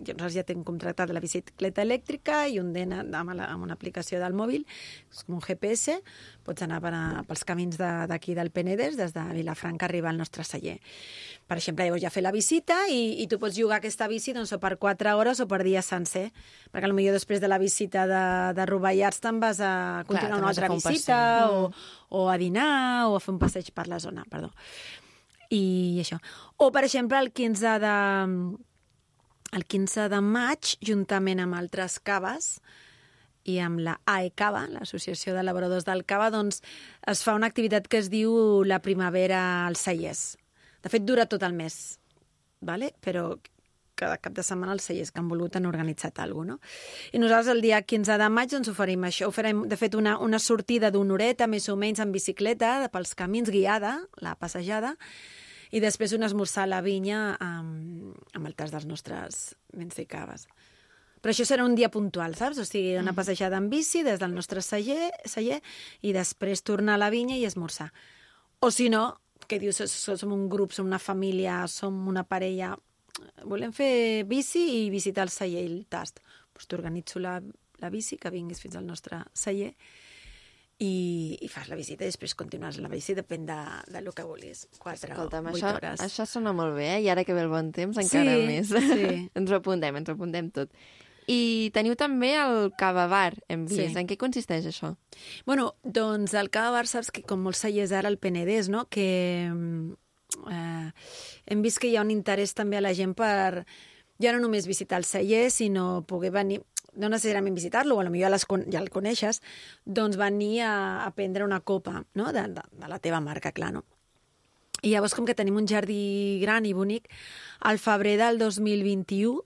ja, 0.07 0.15
ja 0.33 0.43
tenim 0.47 0.63
contractat 0.65 1.13
la 1.13 1.21
bicicleta 1.21 1.85
elèctrica 1.85 2.47
i 2.49 2.57
un 2.57 2.71
DEN 2.73 2.95
amb, 2.97 3.35
la, 3.37 3.51
amb 3.51 3.67
una 3.67 3.77
aplicació 3.77 4.17
del 4.23 4.33
mòbil, 4.33 4.65
és 5.13 5.21
com 5.27 5.37
un 5.37 5.45
GPS, 5.45 5.99
pots 6.45 6.65
anar 6.65 6.79
per 6.83 6.91
a, 6.95 7.01
pels 7.27 7.43
camins 7.47 7.77
d'aquí 7.77 8.33
de, 8.33 8.39
del 8.41 8.51
Penedès, 8.53 8.97
des 8.99 9.13
de 9.13 9.23
Vilafranca 9.35 9.87
arribar 9.87 10.11
al 10.11 10.19
nostre 10.21 10.45
celler. 10.47 10.77
Per 11.47 11.57
exemple, 11.59 11.85
llavors 11.85 12.03
ja 12.03 12.11
fer 12.13 12.23
la 12.23 12.31
visita 12.31 12.77
i, 12.89 13.21
i 13.23 13.27
tu 13.27 13.39
pots 13.41 13.57
jugar 13.57 13.81
aquesta 13.81 14.07
bici 14.07 14.33
doncs, 14.33 14.53
o 14.55 14.59
per 14.61 14.77
4 14.81 15.15
hores 15.17 15.41
o 15.43 15.47
per 15.51 15.61
dia 15.67 15.83
sencer, 15.85 16.29
perquè 16.71 16.89
potser 16.89 17.15
després 17.17 17.43
de 17.43 17.49
la 17.51 17.59
visita 17.61 18.07
de, 18.09 18.23
de 18.57 18.65
Rovellats 18.69 19.21
te'n 19.21 19.41
vas 19.43 19.59
a 19.59 19.73
continuar 20.07 20.39
Clar, 20.39 20.41
una 20.41 20.51
altra 20.53 20.71
un 20.71 20.79
visita 20.79 21.19
o, 21.51 21.69
o 22.17 22.27
a 22.31 22.37
dinar 22.41 23.09
o 23.09 23.17
a 23.17 23.23
fer 23.23 23.35
un 23.35 23.39
passeig 23.41 23.71
per 23.75 23.87
la 23.91 23.99
zona, 23.99 24.25
perdó. 24.29 24.51
I 25.51 25.99
això. 25.99 26.17
O, 26.57 26.71
per 26.71 26.85
exemple, 26.87 27.19
el 27.19 27.33
15 27.35 27.79
de, 27.83 27.95
el 29.51 29.65
15 29.67 30.07
de 30.13 30.21
maig, 30.23 30.77
juntament 30.79 31.43
amb 31.43 31.59
altres 31.59 31.99
caves, 31.99 32.61
i 33.49 33.57
amb 33.63 33.81
la 33.81 33.97
AECAVA, 34.05 34.67
l'Associació 34.75 35.35
de 35.35 35.43
Labradors 35.43 35.87
del 35.87 36.05
Cava, 36.05 36.29
doncs 36.33 36.61
es 37.07 37.23
fa 37.25 37.35
una 37.37 37.49
activitat 37.49 37.87
que 37.87 38.01
es 38.01 38.11
diu 38.13 38.33
la 38.67 38.81
primavera 38.83 39.67
als 39.67 39.87
cellers. 39.87 40.35
De 40.81 40.89
fet, 40.89 41.05
dura 41.05 41.27
tot 41.29 41.43
el 41.45 41.53
mes, 41.57 41.97
vale? 42.61 42.93
però 43.01 43.31
cada 44.01 44.17
cap 44.17 44.33
de 44.33 44.43
setmana 44.45 44.73
els 44.73 44.87
cellers 44.89 45.11
que 45.13 45.21
han 45.21 45.29
volut 45.29 45.55
han 45.55 45.67
organitzat 45.69 46.17
alguna 46.23 46.55
cosa, 46.57 46.63
no? 46.63 47.13
I 47.13 47.21
nosaltres 47.21 47.51
el 47.53 47.61
dia 47.61 47.81
15 47.85 48.17
de 48.17 48.29
maig 48.33 48.55
ens 48.57 48.71
oferim 48.71 49.05
això. 49.05 49.29
Oferim, 49.29 49.65
de 49.69 49.77
fet, 49.77 49.95
una, 49.99 50.15
una 50.25 50.39
sortida 50.41 50.89
d'una 50.93 51.13
horeta, 51.13 51.47
més 51.51 51.69
o 51.69 51.77
menys, 51.77 52.01
en 52.01 52.13
bicicleta, 52.15 52.73
pels 52.93 53.13
camins, 53.19 53.51
guiada, 53.53 53.99
la 54.25 54.33
passejada, 54.41 54.95
i 55.71 55.79
després 55.83 56.15
un 56.17 56.25
esmorzar 56.27 56.65
a 56.65 56.71
la 56.73 56.81
vinya 56.81 57.21
amb, 57.39 58.17
amb 58.33 58.49
el 58.49 58.57
tas 58.57 58.73
dels 58.73 58.89
nostres 58.89 59.43
vins 59.77 60.01
i 60.01 60.07
caves. 60.09 60.47
Però 61.21 61.29
això 61.35 61.45
serà 61.45 61.63
un 61.65 61.75
dia 61.77 61.91
puntual, 61.93 62.33
saps? 62.35 62.57
O 62.57 62.65
sigui, 62.65 62.95
una 62.97 63.13
passejada 63.13 63.57
en 63.61 63.69
bici 63.69 64.01
des 64.03 64.19
del 64.19 64.33
nostre 64.33 64.61
celler, 64.65 65.11
celler 65.29 65.59
i 66.01 66.13
després 66.15 66.63
tornar 66.65 66.95
a 66.97 67.01
la 67.03 67.11
vinya 67.13 67.37
i 67.37 67.45
esmorzar. 67.45 67.91
O 68.59 68.71
si 68.73 68.89
no, 68.89 69.19
que 69.47 69.59
dius, 69.61 69.81
som 69.85 70.33
un 70.33 70.47
grup, 70.49 70.73
som 70.73 70.85
una 70.89 70.99
família, 70.99 71.61
som 71.69 72.07
una 72.09 72.23
parella, 72.25 72.73
volem 73.45 73.73
fer 73.73 74.23
bici 74.25 74.61
i 74.85 74.89
visitar 74.89 75.27
el 75.27 75.33
celler 75.33 75.61
i 75.61 75.69
el 75.69 75.83
tast. 75.89 76.21
Doncs 76.55 76.69
t'organitzo 76.71 77.19
la, 77.21 77.35
la 77.81 77.89
bici, 77.93 78.17
que 78.17 78.31
vinguis 78.33 78.61
fins 78.61 78.75
al 78.79 78.85
nostre 78.89 79.21
celler, 79.33 79.75
i, 80.81 81.37
i 81.45 81.47
fas 81.51 81.67
la 81.69 81.77
visita 81.77 82.01
i 82.01 82.09
després 82.09 82.33
continues 82.33 82.79
la 82.81 82.89
bici, 82.89 83.13
depèn 83.13 83.43
de, 83.45 83.57
de 83.93 84.01
lo 84.01 84.13
que 84.17 84.23
vulguis. 84.25 84.63
4 84.81 85.11
Escolta'm, 85.13 85.51
o 85.51 85.53
8 85.53 85.59
això, 85.59 85.75
hores. 85.77 86.01
això 86.07 86.25
sona 86.25 86.53
molt 86.57 86.73
bé, 86.79 86.87
eh? 86.95 87.01
I 87.05 87.09
ara 87.13 87.21
que 87.27 87.35
ve 87.37 87.43
el 87.45 87.51
bon 87.53 87.69
temps, 87.75 87.99
encara 88.01 88.33
Sí, 88.33 88.47
més. 88.49 88.71
sí. 88.73 89.11
ens 89.37 89.51
ho 89.53 89.59
apuntem, 89.59 89.99
ens 90.01 90.09
ho 90.09 90.15
apuntem 90.17 90.49
tot. 90.55 90.73
I 91.29 91.69
teniu 91.75 91.95
també 91.99 92.31
el 92.39 92.71
Cava 92.79 93.05
Bar, 93.11 93.35
hem 93.51 93.67
vist. 93.69 93.93
Sí. 93.93 93.99
En 93.99 94.09
què 94.09 94.17
consisteix 94.19 94.65
això? 94.69 94.95
Bueno, 95.45 95.75
doncs 95.83 96.33
el 96.37 96.49
Cava 96.53 96.73
Bar, 96.77 96.87
saps 96.89 97.11
que 97.13 97.23
com 97.27 97.43
molts 97.45 97.61
cellers 97.65 97.93
ara 97.93 98.09
al 98.09 98.17
Penedès, 98.21 98.71
no? 98.73 98.87
que 98.89 99.51
eh, 99.51 100.89
hem 101.45 101.61
vist 101.61 101.81
que 101.81 101.91
hi 101.91 101.95
ha 101.97 102.05
un 102.05 102.11
interès 102.13 102.55
també 102.57 102.79
a 102.79 102.83
la 102.83 102.95
gent 102.97 103.13
per 103.17 103.65
ja 104.21 104.33
no 104.33 104.41
només 104.41 104.69
visitar 104.69 104.99
el 105.01 105.05
celler, 105.05 105.49
sinó 105.53 106.03
poder 106.07 106.31
venir 106.33 106.61
no 106.91 107.07
necessàriament 107.07 107.55
visitar-lo, 107.55 107.95
o 107.95 108.03
potser 108.03 108.19
ja, 108.19 108.29
les, 108.29 108.45
ja 108.73 108.81
el 108.81 108.89
coneixes, 108.91 109.41
doncs 109.85 110.17
venir 110.19 110.61
a, 110.67 110.73
a 111.05 111.11
prendre 111.15 111.45
una 111.45 111.61
copa 111.61 112.03
no? 112.15 112.31
de, 112.35 112.47
de, 112.51 112.63
de 112.83 112.89
la 112.91 112.99
teva 112.99 113.21
marca, 113.23 113.53
clar, 113.55 113.71
no? 113.77 113.85
I 114.81 114.95
llavors, 114.95 115.13
com 115.13 115.27
que 115.27 115.37
tenim 115.37 115.59
un 115.59 115.67
jardí 115.69 116.41
gran 116.41 116.65
i 116.65 116.73
bonic, 116.73 117.07
al 117.61 117.77
febrer 117.79 118.17
del 118.17 118.39
2021, 118.41 119.45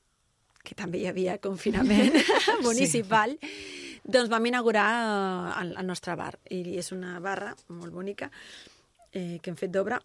que 0.66 0.78
també 0.78 1.02
hi 1.02 1.10
havia 1.12 1.38
confinament 1.44 2.16
municipal, 2.68 3.36
doncs 4.04 4.32
vam 4.32 4.50
inaugurar 4.52 4.88
eh, 4.96 5.54
el, 5.62 5.76
el 5.82 5.88
nostre 5.88 6.18
bar. 6.20 6.34
I 6.50 6.80
és 6.82 6.92
una 6.96 7.20
barra 7.24 7.54
molt 7.70 7.94
bonica 7.94 8.32
eh, 9.12 9.38
que 9.42 9.52
hem 9.52 9.60
fet 9.60 9.74
d'obra 9.74 10.02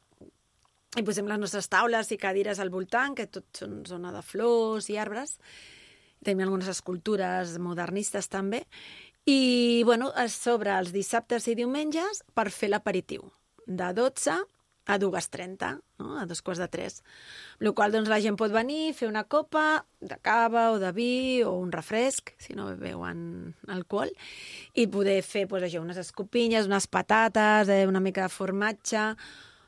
i 0.99 1.05
posem 1.07 1.29
les 1.31 1.39
nostres 1.39 1.69
taules 1.71 2.09
i 2.11 2.19
cadires 2.19 2.59
al 2.59 2.73
voltant, 2.75 3.15
que 3.15 3.29
tot 3.31 3.63
són 3.63 3.85
zona 3.87 4.11
de 4.11 4.23
flors 4.27 4.89
i 4.91 4.99
arbres. 4.99 5.37
Tenim 6.25 6.43
algunes 6.45 6.71
escultures 6.73 7.55
modernistes 7.63 8.27
també. 8.29 8.65
I, 9.31 9.83
bueno, 9.87 10.11
es 10.19 10.35
sobre 10.35 10.73
els 10.75 10.91
dissabtes 10.91 11.47
i 11.47 11.55
diumenges 11.55 12.25
per 12.35 12.49
fer 12.51 12.73
l'aperitiu, 12.73 13.23
de 13.67 13.93
12 13.95 14.35
a 14.91 14.99
2.30, 14.99 15.71
no? 16.01 16.19
a 16.19 16.27
dos 16.27 16.43
quarts 16.43 16.61
de 16.61 16.69
tres. 16.69 17.01
La 17.59 17.73
qual 17.77 17.95
doncs, 17.95 18.11
la 18.11 18.21
gent 18.23 18.39
pot 18.41 18.53
venir, 18.53 18.93
fer 18.99 19.09
una 19.09 19.25
copa 19.25 19.85
de 20.01 20.19
cava 20.23 20.71
o 20.75 20.81
de 20.83 20.91
vi 20.97 21.43
o 21.47 21.55
un 21.59 21.73
refresc, 21.73 22.35
si 22.39 22.57
no 22.59 22.71
beuen 22.81 23.55
alcohol, 23.69 24.11
i 24.75 24.89
poder 24.91 25.21
fer 25.27 25.47
pues, 25.49 25.65
això, 25.67 25.83
unes 25.85 26.01
escopinyes, 26.01 26.69
unes 26.71 26.89
patates, 26.91 27.71
eh, 27.71 27.87
una 27.89 28.03
mica 28.03 28.27
de 28.27 28.35
formatge... 28.35 29.13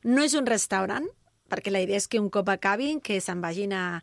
No 0.02 0.24
és 0.26 0.32
un 0.34 0.48
restaurant, 0.50 1.04
perquè 1.46 1.70
la 1.70 1.78
idea 1.84 2.00
és 2.00 2.08
que 2.10 2.18
un 2.18 2.26
cop 2.34 2.48
acabin, 2.50 2.98
que 2.98 3.20
se'n 3.22 3.38
vagin 3.38 3.70
a, 3.70 4.02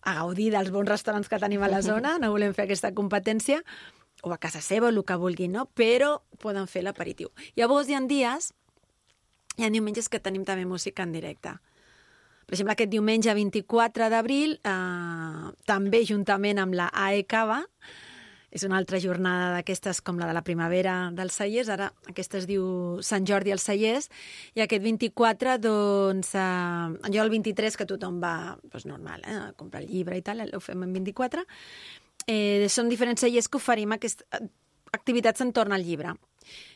a 0.00 0.14
gaudir 0.16 0.46
dels 0.54 0.70
bons 0.72 0.88
restaurants 0.88 1.28
que 1.28 1.40
tenim 1.42 1.60
a 1.60 1.68
la 1.68 1.82
zona, 1.84 2.14
no 2.22 2.30
volem 2.32 2.54
fer 2.56 2.64
aquesta 2.64 2.94
competència, 2.96 3.58
o 4.22 4.32
a 4.32 4.38
casa 4.38 4.62
seva, 4.64 4.88
o 4.88 4.94
el 4.94 5.02
que 5.04 5.18
vulguin, 5.20 5.52
no? 5.58 5.66
però 5.76 6.22
poden 6.42 6.70
fer 6.70 6.84
l'aperitiu. 6.86 7.28
Llavors 7.58 7.90
hi 7.90 7.98
ha 7.98 8.00
dies, 8.08 8.52
hi 9.56 9.64
ha 9.64 9.72
diumenges 9.72 10.10
que 10.12 10.20
tenim 10.20 10.44
també 10.44 10.66
música 10.68 11.04
en 11.06 11.12
directe. 11.16 11.56
Per 12.46 12.54
exemple, 12.54 12.76
aquest 12.76 12.92
diumenge 12.92 13.32
24 13.34 14.10
d'abril, 14.12 14.58
eh, 14.62 15.46
també 15.66 16.04
juntament 16.06 16.60
amb 16.62 16.76
la 16.78 16.90
AE 16.94 17.24
Cava, 17.26 17.64
és 18.56 18.62
una 18.64 18.78
altra 18.78 19.00
jornada 19.02 19.50
d'aquestes 19.56 20.00
com 20.00 20.20
la 20.20 20.28
de 20.28 20.34
la 20.36 20.44
primavera 20.46 21.10
dels 21.12 21.34
cellers, 21.34 21.68
ara 21.68 21.90
aquesta 22.08 22.38
es 22.38 22.46
diu 22.46 23.00
Sant 23.02 23.26
Jordi 23.26 23.52
als 23.52 23.66
cellers, 23.66 24.08
i 24.54 24.62
aquest 24.62 24.84
24, 24.84 25.58
doncs, 25.58 26.34
eh, 26.38 27.10
jo 27.12 27.24
el 27.24 27.32
23, 27.34 27.76
que 27.76 27.88
tothom 27.88 28.20
va, 28.22 28.56
doncs 28.62 28.86
normal, 28.86 29.26
eh, 29.26 29.40
a 29.48 29.52
comprar 29.58 29.82
el 29.82 29.90
llibre 29.90 30.16
i 30.16 30.22
tal, 30.22 30.46
ho 30.46 30.60
fem 30.60 30.86
en 30.86 30.94
24, 30.94 31.44
eh, 32.26 32.68
són 32.70 32.88
diferents 32.88 33.20
cellers 33.20 33.48
que 33.48 33.58
oferim 33.58 33.92
aquest, 33.92 34.22
activitats 34.92 35.42
entorn 35.44 35.72
al 35.72 35.84
llibre. 35.84 36.14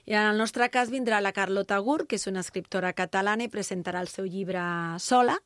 I 0.07 0.15
en 0.17 0.31
el 0.33 0.39
nostre 0.41 0.69
cas 0.73 0.91
vindrà 0.91 1.21
la 1.21 1.35
Carlota 1.37 1.79
Gur, 1.79 2.05
que 2.07 2.19
és 2.19 2.27
una 2.31 2.45
escriptora 2.45 2.93
catalana 2.97 3.47
i 3.47 3.53
presentarà 3.53 4.01
el 4.03 4.09
seu 4.13 4.27
llibre 4.27 4.63
sola, 4.99 5.37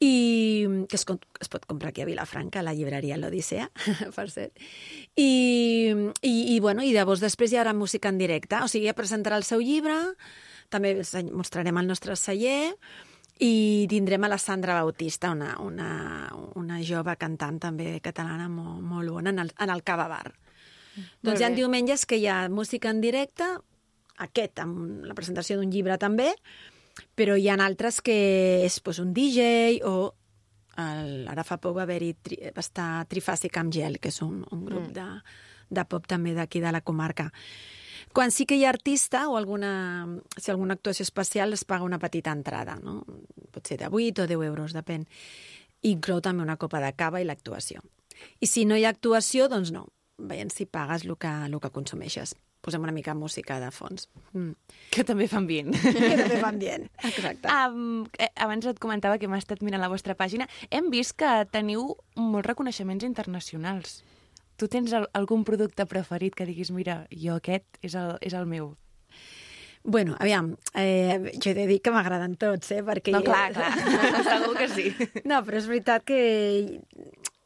i 0.00 0.66
que 0.90 0.98
es, 0.98 1.06
es 1.40 1.48
pot 1.48 1.64
comprar 1.64 1.90
aquí 1.90 2.02
a 2.04 2.08
Vilafranca, 2.08 2.60
a 2.60 2.66
la 2.66 2.74
llibreria 2.76 3.16
L'Odissea, 3.16 3.70
per 4.16 4.28
cert. 4.30 4.52
I, 5.16 5.94
i, 6.20 6.34
i, 6.54 6.58
bueno, 6.60 6.84
i 6.84 6.92
llavors 6.92 7.24
després 7.24 7.52
hi 7.52 7.60
haurà 7.60 7.72
música 7.76 8.12
en 8.12 8.20
directe, 8.20 8.60
o 8.60 8.68
sigui, 8.68 8.90
ja 8.90 8.96
presentarà 8.96 9.40
el 9.40 9.48
seu 9.48 9.64
llibre, 9.64 9.96
també 10.68 10.98
mostrarem 11.32 11.80
el 11.80 11.88
nostre 11.88 12.16
celler, 12.20 12.74
i 13.40 13.86
tindrem 13.88 14.24
a 14.24 14.32
la 14.32 14.38
Sandra 14.40 14.78
Bautista, 14.80 15.30
una, 15.30 15.58
una, 15.60 15.88
una 16.56 16.80
jove 16.84 17.16
cantant 17.20 17.60
també 17.60 17.98
catalana 18.04 18.48
molt, 18.48 18.80
molt 18.80 19.12
bona, 19.12 19.32
en 19.32 19.44
el, 19.44 19.52
en 19.60 19.72
el 19.72 19.84
Cava 19.84 20.08
Bar. 20.08 20.32
Doncs 21.22 21.40
hi 21.40 21.46
ha 21.46 21.54
diumenges 21.54 22.06
que 22.06 22.18
hi 22.20 22.26
ha 22.30 22.46
música 22.48 22.90
en 22.90 23.00
directe, 23.04 23.46
aquest 24.24 24.60
amb 24.62 25.04
la 25.04 25.16
presentació 25.16 25.58
d'un 25.58 25.72
llibre 25.72 25.98
també, 26.00 26.30
però 27.16 27.36
hi 27.36 27.48
ha 27.48 27.56
altres 27.60 28.00
que 28.00 28.16
és 28.64 28.78
pues, 28.80 29.00
un 29.02 29.12
DJ 29.16 29.82
o 29.84 29.96
el, 30.76 31.26
ara 31.32 31.44
fa 31.44 31.56
poc 31.60 31.76
va 31.78 31.86
haver-hi 31.86 32.12
tri, 32.22 32.38
va 32.52 32.64
estar 32.64 33.06
Trifàsic 33.08 33.56
amb 33.56 33.72
Gel, 33.72 33.98
que 34.00 34.12
és 34.12 34.20
un, 34.24 34.42
un 34.52 34.64
grup 34.64 34.90
mm. 34.90 34.94
de, 34.96 35.06
de 35.78 35.84
pop 35.88 36.06
també 36.08 36.34
d'aquí 36.36 36.60
de 36.60 36.72
la 36.72 36.82
comarca. 36.84 37.30
Quan 38.16 38.32
sí 38.32 38.46
que 38.48 38.56
hi 38.56 38.64
ha 38.64 38.70
artista 38.72 39.26
o 39.28 39.36
alguna, 39.36 40.06
si 40.36 40.50
alguna 40.50 40.76
actuació 40.76 41.04
especial 41.04 41.52
es 41.52 41.64
paga 41.64 41.84
una 41.84 41.98
petita 42.00 42.32
entrada, 42.32 42.78
no? 42.80 43.02
pot 43.52 43.66
ser 43.66 43.80
de 43.80 43.90
8 43.90 44.24
o 44.24 44.28
10 44.28 44.46
euros, 44.46 44.76
depèn. 44.76 45.04
Inclou 45.84 46.22
també 46.24 46.44
una 46.44 46.56
copa 46.56 46.80
de 46.80 46.92
cava 46.96 47.20
i 47.20 47.26
l'actuació. 47.28 47.82
I 48.40 48.48
si 48.48 48.64
no 48.64 48.76
hi 48.76 48.86
ha 48.86 48.92
actuació, 48.94 49.50
doncs 49.52 49.72
no, 49.72 49.84
veient 50.18 50.52
si 50.52 50.66
pagues 50.66 51.04
el 51.04 51.16
que, 51.20 51.32
el 51.46 51.60
que 51.60 51.70
consumeixes. 51.70 52.36
posem 52.66 52.82
una 52.82 52.92
mica 52.92 53.14
música 53.14 53.60
de 53.62 53.70
fons. 53.70 54.08
Mm. 54.32 54.56
Que 54.90 55.04
també 55.06 55.28
fa 55.30 55.38
ambient. 55.38 55.70
Que 55.84 56.16
també 56.18 56.40
fa 56.40 56.50
ambient, 56.50 56.88
exacte. 57.06 57.52
Um, 57.52 58.08
abans 58.34 58.66
et 58.66 58.80
comentava 58.82 59.20
que 59.22 59.30
m'ha 59.30 59.38
estat 59.38 59.62
mirant 59.62 59.84
la 59.84 59.92
vostra 59.92 60.16
pàgina. 60.18 60.48
Hem 60.74 60.90
vist 60.90 61.14
que 61.20 61.30
teniu 61.54 61.94
molts 62.18 62.48
reconeixements 62.48 63.06
internacionals. 63.06 64.00
Tu 64.58 64.66
tens 64.72 64.92
el, 64.96 65.06
algun 65.14 65.44
producte 65.46 65.86
preferit 65.86 66.34
que 66.34 66.48
diguis, 66.48 66.72
mira, 66.74 67.04
jo 67.12 67.36
aquest 67.38 67.78
és 67.86 67.94
el, 67.94 68.16
és 68.24 68.34
el 68.34 68.50
meu? 68.50 68.72
Bueno, 69.86 70.16
aviam, 70.18 70.56
eh, 70.74 71.30
jo 71.38 71.52
he 71.52 71.54
de 71.54 71.68
dir 71.70 71.78
que 71.78 71.92
m'agraden 71.94 72.34
tots, 72.40 72.72
eh? 72.74 72.80
Perquè 72.82 73.12
no, 73.14 73.20
clar, 73.22 73.52
clar, 73.54 73.70
segur 74.32 74.56
que 74.58 74.66
sí. 74.72 74.88
No, 75.22 75.44
però 75.46 75.60
és 75.60 75.68
veritat 75.70 76.02
que 76.08 76.18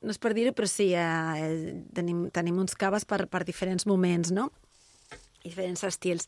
no 0.03 0.15
és 0.15 0.21
per 0.21 0.33
dir-ho, 0.37 0.55
però 0.57 0.69
sí, 0.71 0.91
eh, 0.97 1.77
tenim, 1.97 2.27
tenim 2.35 2.59
uns 2.63 2.77
caves 2.79 3.05
per, 3.09 3.27
per 3.29 3.45
diferents 3.49 3.87
moments, 3.87 4.33
no? 4.33 4.51
diferents 5.45 5.83
estils. 5.89 6.27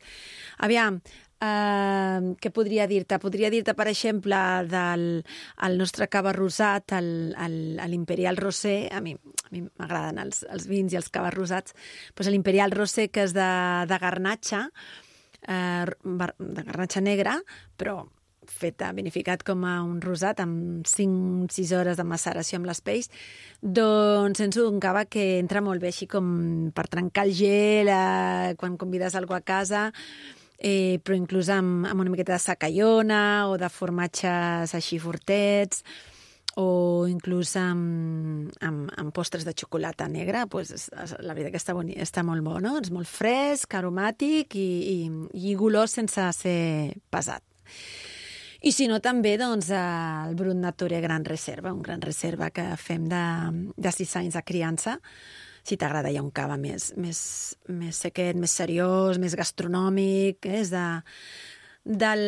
Aviam, 0.64 1.00
eh, 1.45 2.33
què 2.41 2.52
podria 2.55 2.87
dir-te? 2.88 3.19
Podria 3.21 3.50
dir-te, 3.52 3.75
per 3.76 3.88
exemple, 3.91 4.38
del 4.71 5.05
el 5.67 5.79
nostre 5.81 6.09
cava 6.09 6.33
rosat, 6.33 6.95
l'Imperial 6.97 8.41
Rosé, 8.41 8.88
a 8.93 9.02
mi 9.05 9.12
a 9.12 9.52
mi 9.52 9.67
m'agraden 9.67 10.19
els, 10.23 10.47
els 10.49 10.67
vins 10.69 10.93
i 10.93 10.97
els 10.97 11.11
caves 11.12 11.35
rosats, 11.35 11.76
doncs 12.17 12.33
l'Imperial 12.33 12.73
Rosé, 12.73 13.11
que 13.12 13.26
és 13.26 13.37
de, 13.37 13.50
de 13.88 13.99
garnatxa, 14.00 14.64
eh, 15.45 15.85
de 15.85 16.64
garnatxa 16.64 17.05
negra, 17.05 17.37
però 17.76 18.00
feta, 18.49 18.92
vinificat 18.92 19.42
com 19.46 19.64
a 19.68 19.76
un 19.84 20.00
rosat 20.02 20.40
amb 20.42 20.87
5-6 20.88 21.72
hores 21.78 21.99
de 21.99 22.06
maceració 22.06 22.58
amb 22.58 22.68
les 22.70 22.82
doncs 23.62 24.38
sents 24.42 24.58
un 24.58 24.80
cava 24.80 25.04
que 25.06 25.38
entra 25.38 25.62
molt 25.62 25.82
bé 25.82 25.92
així 25.92 26.08
com 26.11 26.70
per 26.75 26.88
trencar 26.88 27.26
el 27.28 27.34
gel 27.34 27.90
eh, 27.92 28.54
quan 28.58 28.76
convides 28.76 29.14
algú 29.14 29.34
a 29.34 29.42
casa, 29.42 29.90
eh, 30.58 30.99
però 31.02 31.16
inclús 31.16 31.49
amb, 31.49 31.87
amb 31.87 32.00
una 32.00 32.11
miqueta 32.11 32.34
de 32.34 32.42
sacallona 32.42 33.49
o 33.50 33.58
de 33.58 33.70
formatges 33.70 34.75
així 34.75 34.99
fortets 34.99 35.84
o 36.61 37.06
inclús 37.08 37.54
amb, 37.56 38.50
amb, 38.61 38.90
amb 39.00 39.12
postres 39.16 39.46
de 39.46 39.54
xocolata 39.56 40.08
negra, 40.08 40.44
pues, 40.46 40.90
la 40.92 41.32
veritat 41.32 41.54
que 41.54 41.61
està, 41.62 41.72
boni, 41.72 41.96
està 41.96 42.25
molt 42.26 42.44
bo, 42.44 42.58
no? 42.61 42.76
És 42.82 42.92
molt 42.92 43.08
fresc, 43.08 43.72
aromàtic 43.78 44.58
i, 44.61 44.68
i, 44.92 44.99
i 45.32 45.54
golós 45.56 45.96
sense 45.96 46.28
ser 46.37 46.92
pesat. 47.08 47.42
I 48.62 48.71
si 48.71 48.87
no, 48.87 49.00
també 49.02 49.35
doncs, 49.40 49.73
el 49.75 50.37
Brut 50.38 50.54
Nature 50.54 51.00
Gran 51.02 51.25
Reserva, 51.26 51.73
un 51.75 51.83
gran 51.83 52.02
reserva 52.02 52.52
que 52.54 52.69
fem 52.78 53.09
de, 53.11 53.23
de 53.75 53.92
sis 53.95 54.12
anys 54.21 54.37
de 54.38 54.42
criança. 54.47 55.00
Si 55.66 55.78
t'agrada 55.78 56.12
ja 56.14 56.23
un 56.23 56.31
cava 56.35 56.54
més, 56.59 56.92
més, 56.99 57.23
més 57.71 57.99
sequet, 58.07 58.38
més 58.38 58.54
seriós, 58.54 59.19
més 59.23 59.35
gastronòmic, 59.38 60.47
eh? 60.47 60.61
és 60.61 60.71
de, 60.71 60.85
del, 61.83 62.23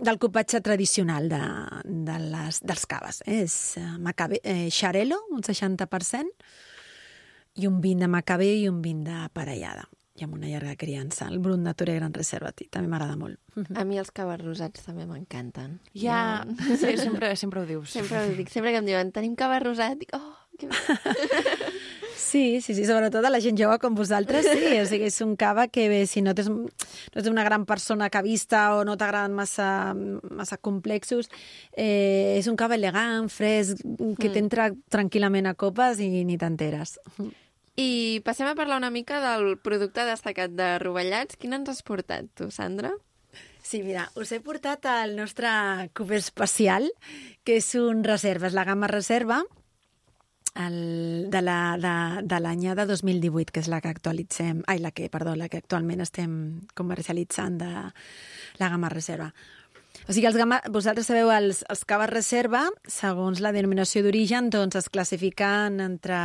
del 0.00 0.20
copatge 0.20 0.62
tradicional 0.64 1.28
de, 1.28 1.42
de 1.84 2.16
les, 2.24 2.62
dels 2.64 2.88
caves. 2.88 3.20
Eh? 3.26 3.42
És 3.44 3.58
eh, 3.80 3.86
macabe, 4.00 4.40
eh, 4.44 4.70
xarelo, 4.72 5.20
un 5.36 5.44
60%, 5.44 6.48
i 7.60 7.68
un 7.68 7.80
vin 7.84 8.00
de 8.00 8.08
macabé 8.08 8.54
i 8.56 8.68
un 8.72 8.80
vin 8.80 9.04
de 9.04 9.20
parellada 9.36 9.84
i 10.18 10.26
amb 10.26 10.34
una 10.34 10.50
llarga 10.50 10.74
criança. 10.76 11.28
El 11.30 11.38
Brut 11.42 11.60
Nature 11.62 11.94
Gran 11.98 12.14
Reserva 12.16 12.52
també 12.56 12.90
m'agrada 12.90 13.16
molt. 13.20 13.38
A 13.78 13.84
mi 13.88 14.00
els 14.02 14.10
caves 14.14 14.42
rosats 14.42 14.86
també 14.86 15.06
m'encanten. 15.06 15.78
Ja, 15.94 16.44
ja. 16.44 16.74
Sí, 16.76 16.96
sempre, 16.98 17.34
sempre 17.36 17.62
ho 17.62 17.68
dius. 17.68 17.94
Sempre 17.94 18.24
ho 18.24 18.34
dic. 18.34 18.50
Sempre 18.52 18.74
que 18.74 18.82
em 18.82 18.90
diuen, 18.90 19.14
tenim 19.14 19.38
cava 19.38 19.60
rosat, 19.62 19.98
dic, 20.00 20.14
oh, 20.18 20.34
que 20.58 20.70
bé. 20.70 20.76
Sí, 22.18 22.60
sí, 22.60 22.74
sí, 22.74 22.84
sobretot 22.84 23.24
a 23.24 23.30
la 23.30 23.38
gent 23.40 23.56
jove 23.56 23.78
com 23.80 23.94
vosaltres, 23.96 24.44
sí. 24.44 24.72
O 24.82 24.84
sigui, 24.90 25.06
és 25.08 25.16
un 25.24 25.36
cava 25.38 25.68
que 25.72 25.86
bé, 25.88 26.02
si 26.10 26.20
no, 26.20 26.34
tens, 26.36 26.50
no 26.50 26.66
ets 27.22 27.30
una 27.30 27.44
gran 27.46 27.64
persona 27.64 28.10
cavista 28.12 28.74
o 28.76 28.82
no 28.84 28.98
t'agraden 29.00 29.36
massa, 29.38 29.94
massa 29.94 30.58
complexos, 30.58 31.30
eh, 31.72 32.36
és 32.36 32.50
un 32.50 32.58
cava 32.58 32.76
elegant, 32.76 33.30
fresc, 33.32 33.80
que 33.80 34.28
mm. 34.28 34.34
t'entra 34.34 34.68
tranquil·lament 34.92 35.48
a 35.48 35.54
copes 35.56 36.02
i 36.04 36.10
ni 36.28 36.36
t'enteres. 36.36 36.98
I 37.78 38.18
passem 38.26 38.48
a 38.50 38.56
parlar 38.58 38.80
una 38.80 38.90
mica 38.90 39.20
del 39.22 39.52
producte 39.62 40.02
destacat 40.02 40.50
de 40.58 40.72
Rovellats. 40.82 41.38
Quin 41.38 41.54
ens 41.54 41.70
has 41.70 41.84
portat, 41.86 42.26
tu, 42.34 42.50
Sandra? 42.50 42.90
Sí, 43.62 43.84
mira, 43.84 44.08
us 44.18 44.32
he 44.34 44.40
portat 44.42 44.88
el 44.90 45.14
nostre 45.14 45.50
cub 45.94 46.10
especial, 46.16 46.88
que 47.46 47.60
és 47.60 47.68
un 47.78 48.02
reserva, 48.02 48.48
és 48.48 48.56
la 48.56 48.64
gamma 48.66 48.90
reserva, 48.90 49.44
el, 50.58 51.28
de 51.30 51.42
l'any 51.44 52.64
de, 52.66 52.74
de 52.80 52.86
2018, 52.90 53.54
que 53.54 53.62
és 53.62 53.70
la 53.70 53.78
que 53.84 53.92
actualitzem, 53.92 54.64
ai, 54.66 54.80
la 54.82 54.90
que, 54.90 55.06
perdó, 55.12 55.36
la 55.38 55.46
que 55.52 55.60
actualment 55.62 56.02
estem 56.02 56.32
comercialitzant 56.74 57.60
de 57.62 57.70
la 58.58 58.72
gamma 58.72 58.90
reserva. 58.90 59.30
O 60.08 60.14
sigui, 60.14 60.26
els 60.30 60.38
gamma, 60.40 60.62
vosaltres 60.72 61.10
sabeu, 61.10 61.28
els, 61.34 61.62
els 61.68 61.84
caves 61.88 62.08
reserva, 62.08 62.64
segons 62.88 63.42
la 63.44 63.52
denominació 63.52 64.02
d'origen, 64.04 64.48
doncs 64.54 64.78
es 64.80 64.88
classifiquen 64.88 65.82
entre, 65.84 66.18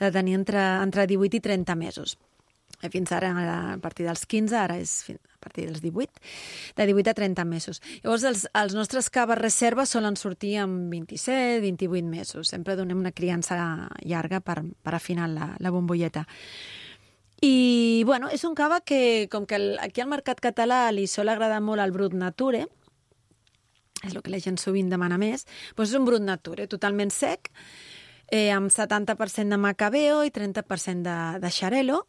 de 0.00 0.10
tenir 0.12 0.36
entre, 0.36 0.64
entre 0.84 1.06
18 1.08 1.38
i 1.38 1.44
30 1.44 1.78
mesos. 1.80 2.18
Eh, 2.82 2.90
fins 2.92 3.10
ara, 3.12 3.32
a 3.32 3.78
partir 3.82 4.06
dels 4.06 4.22
15, 4.26 4.54
ara 4.54 4.76
és 4.78 4.92
a 5.10 5.38
partir 5.42 5.66
dels 5.66 5.80
18, 5.82 6.20
de 6.76 6.86
18 6.86 7.10
a 7.10 7.14
30 7.14 7.44
mesos. 7.48 7.80
Llavors, 8.04 8.26
els, 8.28 8.44
els 8.54 8.76
nostres 8.76 9.10
caves 9.10 9.40
reserva 9.40 9.86
solen 9.86 10.18
sortir 10.20 10.58
amb 10.62 10.92
27, 10.92 11.62
28 11.64 12.06
mesos. 12.06 12.52
Sempre 12.52 12.76
donem 12.78 13.00
una 13.00 13.14
criança 13.14 13.58
llarga 14.04 14.40
per, 14.40 14.60
per 14.82 14.94
afinar 14.94 15.30
la, 15.32 15.54
la 15.58 15.72
bombolleta. 15.74 16.26
I, 17.40 18.02
bueno, 18.06 18.30
és 18.34 18.42
un 18.44 18.54
cava 18.58 18.80
que, 18.82 19.28
com 19.30 19.46
que 19.46 19.58
el, 19.58 19.68
aquí 19.82 20.02
al 20.02 20.10
mercat 20.10 20.40
català 20.42 20.88
li 20.90 21.06
sol 21.06 21.30
agradar 21.30 21.60
molt 21.62 21.82
el 21.82 21.94
Brut 21.94 22.14
Nature, 22.18 22.64
és 24.04 24.14
el 24.14 24.22
que 24.22 24.32
la 24.32 24.40
gent 24.42 24.58
sovint 24.60 24.90
demana 24.90 25.18
més, 25.18 25.46
doncs 25.76 25.90
és 25.90 25.98
un 25.98 26.06
brut 26.06 26.22
nature, 26.22 26.68
totalment 26.70 27.10
sec, 27.14 27.50
eh, 28.30 28.50
amb 28.54 28.70
70% 28.70 29.48
de 29.54 29.58
macabeo 29.60 30.22
i 30.24 30.30
30% 30.34 31.02
de, 31.02 31.18
de 31.42 31.50
xarelo. 31.50 32.04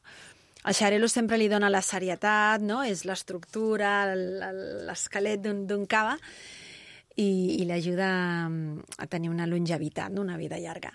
El 0.67 0.75
xarelo 0.75 1.07
sempre 1.07 1.37
li 1.39 1.47
dona 1.47 1.69
la 1.71 1.81
serietat, 1.81 2.61
no? 2.61 2.81
és 2.83 3.05
l'estructura, 3.07 4.13
l'esquelet 4.13 5.41
d'un 5.41 5.85
cava, 5.87 6.17
i, 7.19 7.59
i 7.59 7.65
l'ajuda 7.67 8.09
a 8.47 9.07
tenir 9.11 9.31
una 9.31 9.47
longevitat, 9.47 10.19
una 10.19 10.37
vida 10.37 10.59
llarga. 10.59 10.91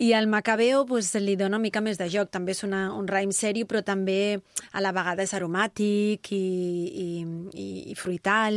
I 0.00 0.14
el 0.16 0.28
macabeo 0.28 0.86
pues, 0.86 1.12
li 1.20 1.34
dona 1.36 1.58
una 1.58 1.66
mica 1.66 1.82
més 1.84 1.98
de 2.00 2.06
joc. 2.08 2.30
També 2.32 2.54
és 2.54 2.62
una, 2.64 2.86
un 2.96 3.04
raïm 3.04 3.34
seri, 3.36 3.66
però 3.68 3.82
també 3.84 4.40
a 4.72 4.80
la 4.80 4.94
vegada 4.96 5.26
és 5.26 5.34
aromàtic 5.36 6.30
i, 6.32 6.38
i, 6.40 7.08
i, 7.52 7.66
i 7.92 7.96
fruital 8.00 8.56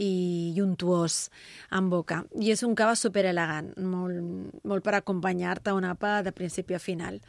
i, 0.00 0.54
untuós 0.64 1.26
en 1.76 1.90
boca. 1.92 2.22
I 2.40 2.54
és 2.54 2.62
un 2.64 2.72
cava 2.78 2.94
super 2.96 3.26
elegant, 3.28 3.68
molt, 3.84 4.62
molt 4.64 4.86
per 4.86 4.94
acompanyar-te 4.96 5.74
a 5.74 5.76
un 5.76 5.84
apa 5.84 6.22
de 6.24 6.32
principi 6.32 6.78
a 6.78 6.80
final. 6.80 7.20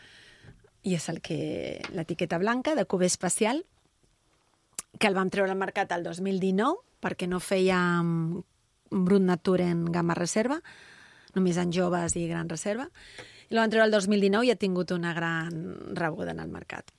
I 0.87 0.95
és 0.95 1.09
el 1.11 1.19
que 1.19 1.81
l'etiqueta 1.91 2.39
blanca 2.39 2.77
de 2.79 2.87
Cuber 2.87 3.11
Especial, 3.11 3.65
que 4.99 5.11
el 5.11 5.19
vam 5.19 5.27
treure 5.27 5.51
al 5.51 5.59
mercat 5.59 5.91
el 5.91 6.07
2019 6.07 6.79
perquè 7.03 7.27
no 7.27 7.43
fèiem 7.43 8.39
Brut 8.87 9.27
Nature 9.27 9.67
en 9.67 9.83
gamma 9.91 10.15
reserva, 10.15 10.61
només 11.35 11.59
en 11.59 11.75
joves 11.75 12.15
i 12.15 12.23
gran 12.31 12.47
reserva, 12.47 12.87
i 13.49 13.55
la 13.55 13.63
van 13.63 13.73
treure 13.73 13.87
el 13.87 13.95
2019 13.95 14.47
i 14.47 14.53
ha 14.53 14.59
tingut 14.59 14.91
una 14.95 15.13
gran 15.13 15.95
rebuda 15.95 16.31
en 16.31 16.43
el 16.43 16.51
mercat. 16.51 16.93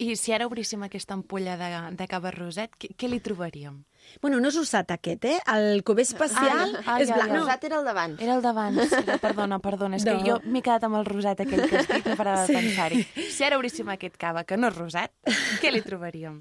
I 0.00 0.14
si 0.16 0.32
ara 0.32 0.46
obríssim 0.48 0.80
aquesta 0.86 1.12
ampolla 1.12 1.58
de, 1.60 1.70
de 1.92 2.06
cava 2.08 2.30
roset, 2.32 2.72
què, 2.80 2.94
què 2.96 3.08
li 3.10 3.18
trobaríem? 3.20 3.82
Bueno, 4.22 4.38
no 4.40 4.48
és 4.48 4.56
usat 4.56 4.90
aquest, 4.94 5.26
eh? 5.28 5.36
El 5.52 5.84
cubé 5.84 6.06
especial 6.06 6.72
ah, 6.78 6.82
ah, 6.86 6.96
és 7.02 7.10
ja, 7.10 7.18
blanc. 7.18 7.34
El 7.34 7.42
rosat 7.42 7.66
era 7.68 7.78
el 7.78 7.84
d'abans. 7.84 8.22
Era 8.24 8.38
el 8.38 8.42
d'abans. 8.42 8.94
Perdona, 9.20 9.60
perdona. 9.60 10.00
És 10.00 10.06
no. 10.08 10.16
que 10.16 10.30
jo 10.30 10.38
m'he 10.46 10.64
quedat 10.64 10.88
amb 10.88 10.98
el 10.98 11.04
rosat 11.06 11.44
aquell 11.44 11.66
que 11.68 11.84
no 12.08 12.16
parava 12.16 12.46
sí. 12.46 12.56
de 12.56 12.62
pensar-hi. 12.62 13.04
Si 13.28 13.44
ara 13.46 13.60
obríssim 13.60 13.92
aquest 13.92 14.16
cava, 14.20 14.46
que 14.48 14.56
no 14.56 14.72
és 14.72 14.80
rosat, 14.80 15.12
què 15.60 15.72
li 15.74 15.84
trobaríem? 15.84 16.40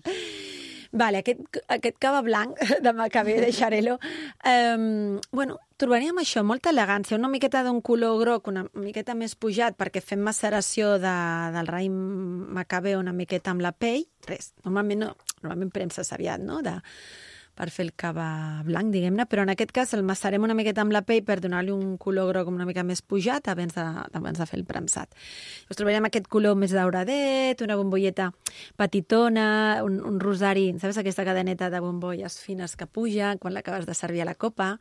Vale, 0.91 1.21
aquest, 1.21 1.41
aquest 1.69 1.97
cava 2.01 2.23
blanc 2.25 2.57
de 2.85 2.93
Macabé, 2.97 3.39
de 3.41 3.51
Xarelo, 3.53 3.99
eh, 4.43 5.19
bueno, 5.31 5.59
trobaríem 5.77 6.17
això, 6.17 6.41
molta 6.43 6.73
elegància, 6.73 7.17
una 7.17 7.29
miqueta 7.29 7.61
d'un 7.63 7.81
color 7.85 8.17
groc, 8.23 8.49
una 8.49 8.65
miqueta 8.73 9.13
més 9.13 9.35
pujat, 9.37 9.77
perquè 9.77 10.01
fem 10.01 10.23
maceració 10.25 10.97
de, 10.97 11.15
del 11.53 11.69
raïm 11.69 11.95
Macabé 12.57 12.97
una 12.97 13.13
miqueta 13.13 13.53
amb 13.53 13.61
la 13.61 13.71
pell, 13.71 14.07
res, 14.27 14.53
normalment 14.65 15.05
no, 15.05 15.15
normalment 15.43 15.73
premses 15.75 16.09
aviat, 16.15 16.41
no?, 16.41 16.63
de, 16.65 16.79
per 17.59 17.67
fer 17.75 17.83
el 17.89 17.91
cava 17.99 18.25
blanc, 18.63 18.93
diguem-ne, 18.93 19.25
però 19.27 19.43
en 19.43 19.51
aquest 19.51 19.73
cas 19.75 19.91
el 19.97 20.05
massarem 20.07 20.45
una 20.47 20.55
miqueta 20.55 20.79
amb 20.85 20.95
la 20.95 21.01
pell 21.03 21.25
per 21.27 21.41
donar-li 21.43 21.73
un 21.75 21.97
color 21.99 22.31
groc 22.31 22.47
una 22.51 22.67
mica 22.69 22.85
més 22.87 23.01
pujat 23.03 23.49
abans 23.51 23.75
de, 23.75 23.83
abans 24.15 24.39
de 24.39 24.47
fer 24.47 24.61
el 24.61 24.63
premsat. 24.69 25.11
Us 25.67 25.79
trobarem 25.79 26.07
aquest 26.07 26.29
color 26.31 26.55
més 26.59 26.71
dauradet, 26.75 27.59
una 27.65 27.75
bombolleta 27.79 28.29
petitona, 28.79 29.49
un, 29.83 29.99
un 30.07 30.21
rosari, 30.23 30.69
saps 30.79 31.01
aquesta 31.03 31.27
cadeneta 31.27 31.67
de 31.73 31.83
bombolles 31.83 32.39
fines 32.39 32.77
que 32.79 32.87
puja 32.87 33.35
quan 33.43 33.57
l'acabes 33.57 33.89
de 33.89 33.97
servir 33.97 34.23
a 34.23 34.29
la 34.31 34.37
copa, 34.39 34.77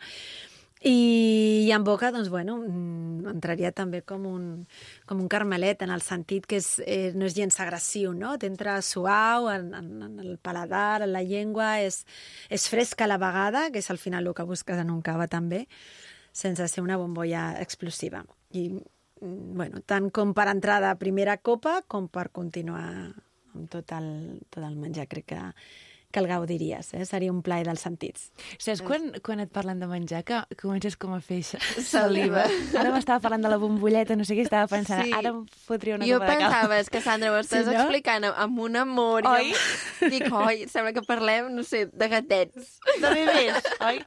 I, 0.81 1.65
i 1.67 1.73
en 1.73 1.83
boca, 1.83 2.13
doncs, 2.15 2.29
bueno, 2.31 2.59
mm, 2.63 3.27
entraria 3.33 3.73
també 3.75 4.03
com 4.07 4.27
un, 4.31 4.45
com 5.09 5.19
un 5.19 5.29
carmelet, 5.31 5.83
en 5.83 5.91
el 5.91 6.05
sentit 6.07 6.47
que 6.47 6.61
és, 6.61 6.69
eh, 6.87 7.11
no 7.19 7.27
és 7.27 7.35
gens 7.35 7.59
agressiu, 7.61 8.13
no? 8.15 8.37
T'entra 8.39 8.79
suau 8.83 9.49
en, 9.51 9.73
en, 9.75 9.89
en 10.07 10.21
el 10.23 10.37
paladar, 10.39 11.03
en 11.03 11.13
la 11.13 11.25
llengua, 11.27 11.81
és, 11.83 12.05
és 12.51 12.69
fresca 12.71 13.09
a 13.09 13.11
la 13.11 13.19
vegada, 13.19 13.69
que 13.75 13.83
és 13.83 13.91
al 13.91 13.99
final 13.99 14.27
el 14.27 14.37
que 14.39 14.47
busques 14.47 14.79
en 14.79 14.95
un 14.95 15.03
cava 15.03 15.27
també, 15.27 15.65
sense 16.31 16.69
ser 16.71 16.85
una 16.85 16.99
bombolla 17.01 17.57
explosiva. 17.59 18.23
I, 18.55 18.69
mm, 18.71 19.57
bueno, 19.59 19.83
tant 19.83 20.13
com 20.15 20.31
per 20.35 20.47
entrar 20.53 20.79
de 20.85 20.95
primera 21.01 21.39
copa 21.43 21.81
com 21.89 22.07
per 22.07 22.29
continuar 22.31 22.87
amb 23.55 23.67
tot 23.73 23.91
el, 23.97 24.39
tot 24.47 24.63
el 24.63 24.77
menjar, 24.79 25.09
crec 25.11 25.33
que 25.35 25.43
que 26.11 26.21
el 26.21 26.27
gaudiries, 26.27 26.95
eh? 26.95 27.05
seria 27.05 27.31
un 27.31 27.43
plaer 27.45 27.67
dels 27.69 27.83
sentits. 27.85 28.31
Saps 28.59 28.81
quan, 28.81 29.11
quan 29.23 29.41
et 29.45 29.51
parlen 29.53 29.77
de 29.83 29.87
menjar 29.91 30.23
que 30.25 30.39
comences 30.57 30.97
com 30.97 31.13
a 31.13 31.21
fer 31.21 31.43
Saliva. 31.91 32.47
Ara 32.81 32.95
m'estava 32.95 33.21
parlant 33.21 33.45
de 33.45 33.51
la 33.53 33.59
bombolleta, 33.61 34.17
no 34.17 34.25
sé 34.25 34.35
què 34.39 34.47
estava 34.47 34.67
pensant. 34.73 35.05
Sí. 35.05 35.13
Ara 35.13 35.35
em 35.35 35.43
fotria 35.67 35.99
una 35.99 36.09
Jo 36.09 36.17
copa 36.19 36.33
de 36.33 36.39
cava. 36.39 36.49
pensava, 36.49 36.79
és 36.81 36.89
que 36.89 37.03
Sandra, 37.05 37.33
ho 37.35 37.39
estàs 37.43 37.67
Sí, 37.69 37.75
no? 37.75 37.83
explicant 37.85 38.25
amb 38.31 38.59
un 38.65 38.77
amor. 38.81 39.29
Oi? 39.29 39.53
Jo 40.01 40.09
dic, 40.17 40.27
oi, 40.33 40.65
sembla 40.73 40.95
que 40.97 41.05
parlem, 41.05 41.53
no 41.55 41.63
sé, 41.63 41.85
de 41.93 42.09
gatets. 42.09 42.79
De 43.03 43.13
bebès, 43.13 43.69
oi? 43.91 44.01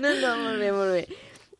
No, 0.00 0.12
no, 0.20 0.36
molt 0.44 0.60
bé, 0.60 0.72
molt 0.76 0.92
bé. 1.00 1.06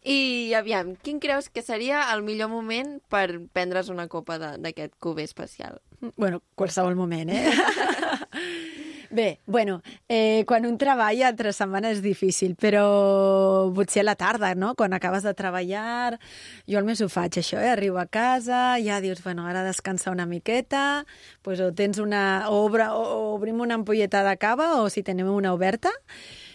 I 0.02 0.52
aviam, 0.58 0.96
quin 0.98 1.20
creus 1.22 1.46
que 1.48 1.62
seria 1.62 2.08
el 2.12 2.24
millor 2.26 2.48
moment 2.50 2.96
per 3.08 3.28
prendre's 3.54 3.88
una 3.88 4.08
copa 4.10 4.36
de- 4.42 4.56
d'aquest 4.58 4.96
cuber 4.98 5.24
especial? 5.24 5.80
Bueno, 6.16 6.42
qualsevol 6.58 6.96
moment, 6.98 7.30
eh? 7.30 7.52
Bé, 9.12 9.40
bueno, 9.44 9.82
eh, 10.08 10.42
quan 10.48 10.64
un 10.64 10.78
treballa 10.80 11.28
entre 11.28 11.50
setmana 11.52 11.90
és 11.92 11.98
difícil, 12.00 12.54
però 12.56 13.68
potser 13.76 14.00
a 14.00 14.06
la 14.06 14.14
tarda, 14.16 14.54
no? 14.56 14.70
Quan 14.72 14.96
acabes 14.96 15.26
de 15.26 15.34
treballar, 15.36 16.16
jo 16.64 16.78
almenys 16.80 17.02
ho 17.04 17.10
faig, 17.12 17.36
això, 17.42 17.58
eh? 17.60 17.74
Arribo 17.74 18.00
a 18.00 18.06
casa, 18.08 18.78
ja 18.80 19.02
dius, 19.04 19.20
bueno, 19.20 19.44
ara 19.44 19.66
descansar 19.66 20.14
una 20.14 20.24
miqueta, 20.24 21.04
pues, 21.42 21.60
o 21.60 21.74
tens 21.76 22.00
una... 22.00 22.48
O, 22.48 22.62
obre, 22.64 22.86
o, 22.88 23.34
obrim 23.34 23.60
una 23.60 23.76
ampolleta 23.76 24.22
de 24.24 24.32
cava, 24.40 24.70
o 24.80 24.88
si 24.88 25.04
tenim 25.04 25.28
una 25.28 25.52
oberta, 25.52 25.92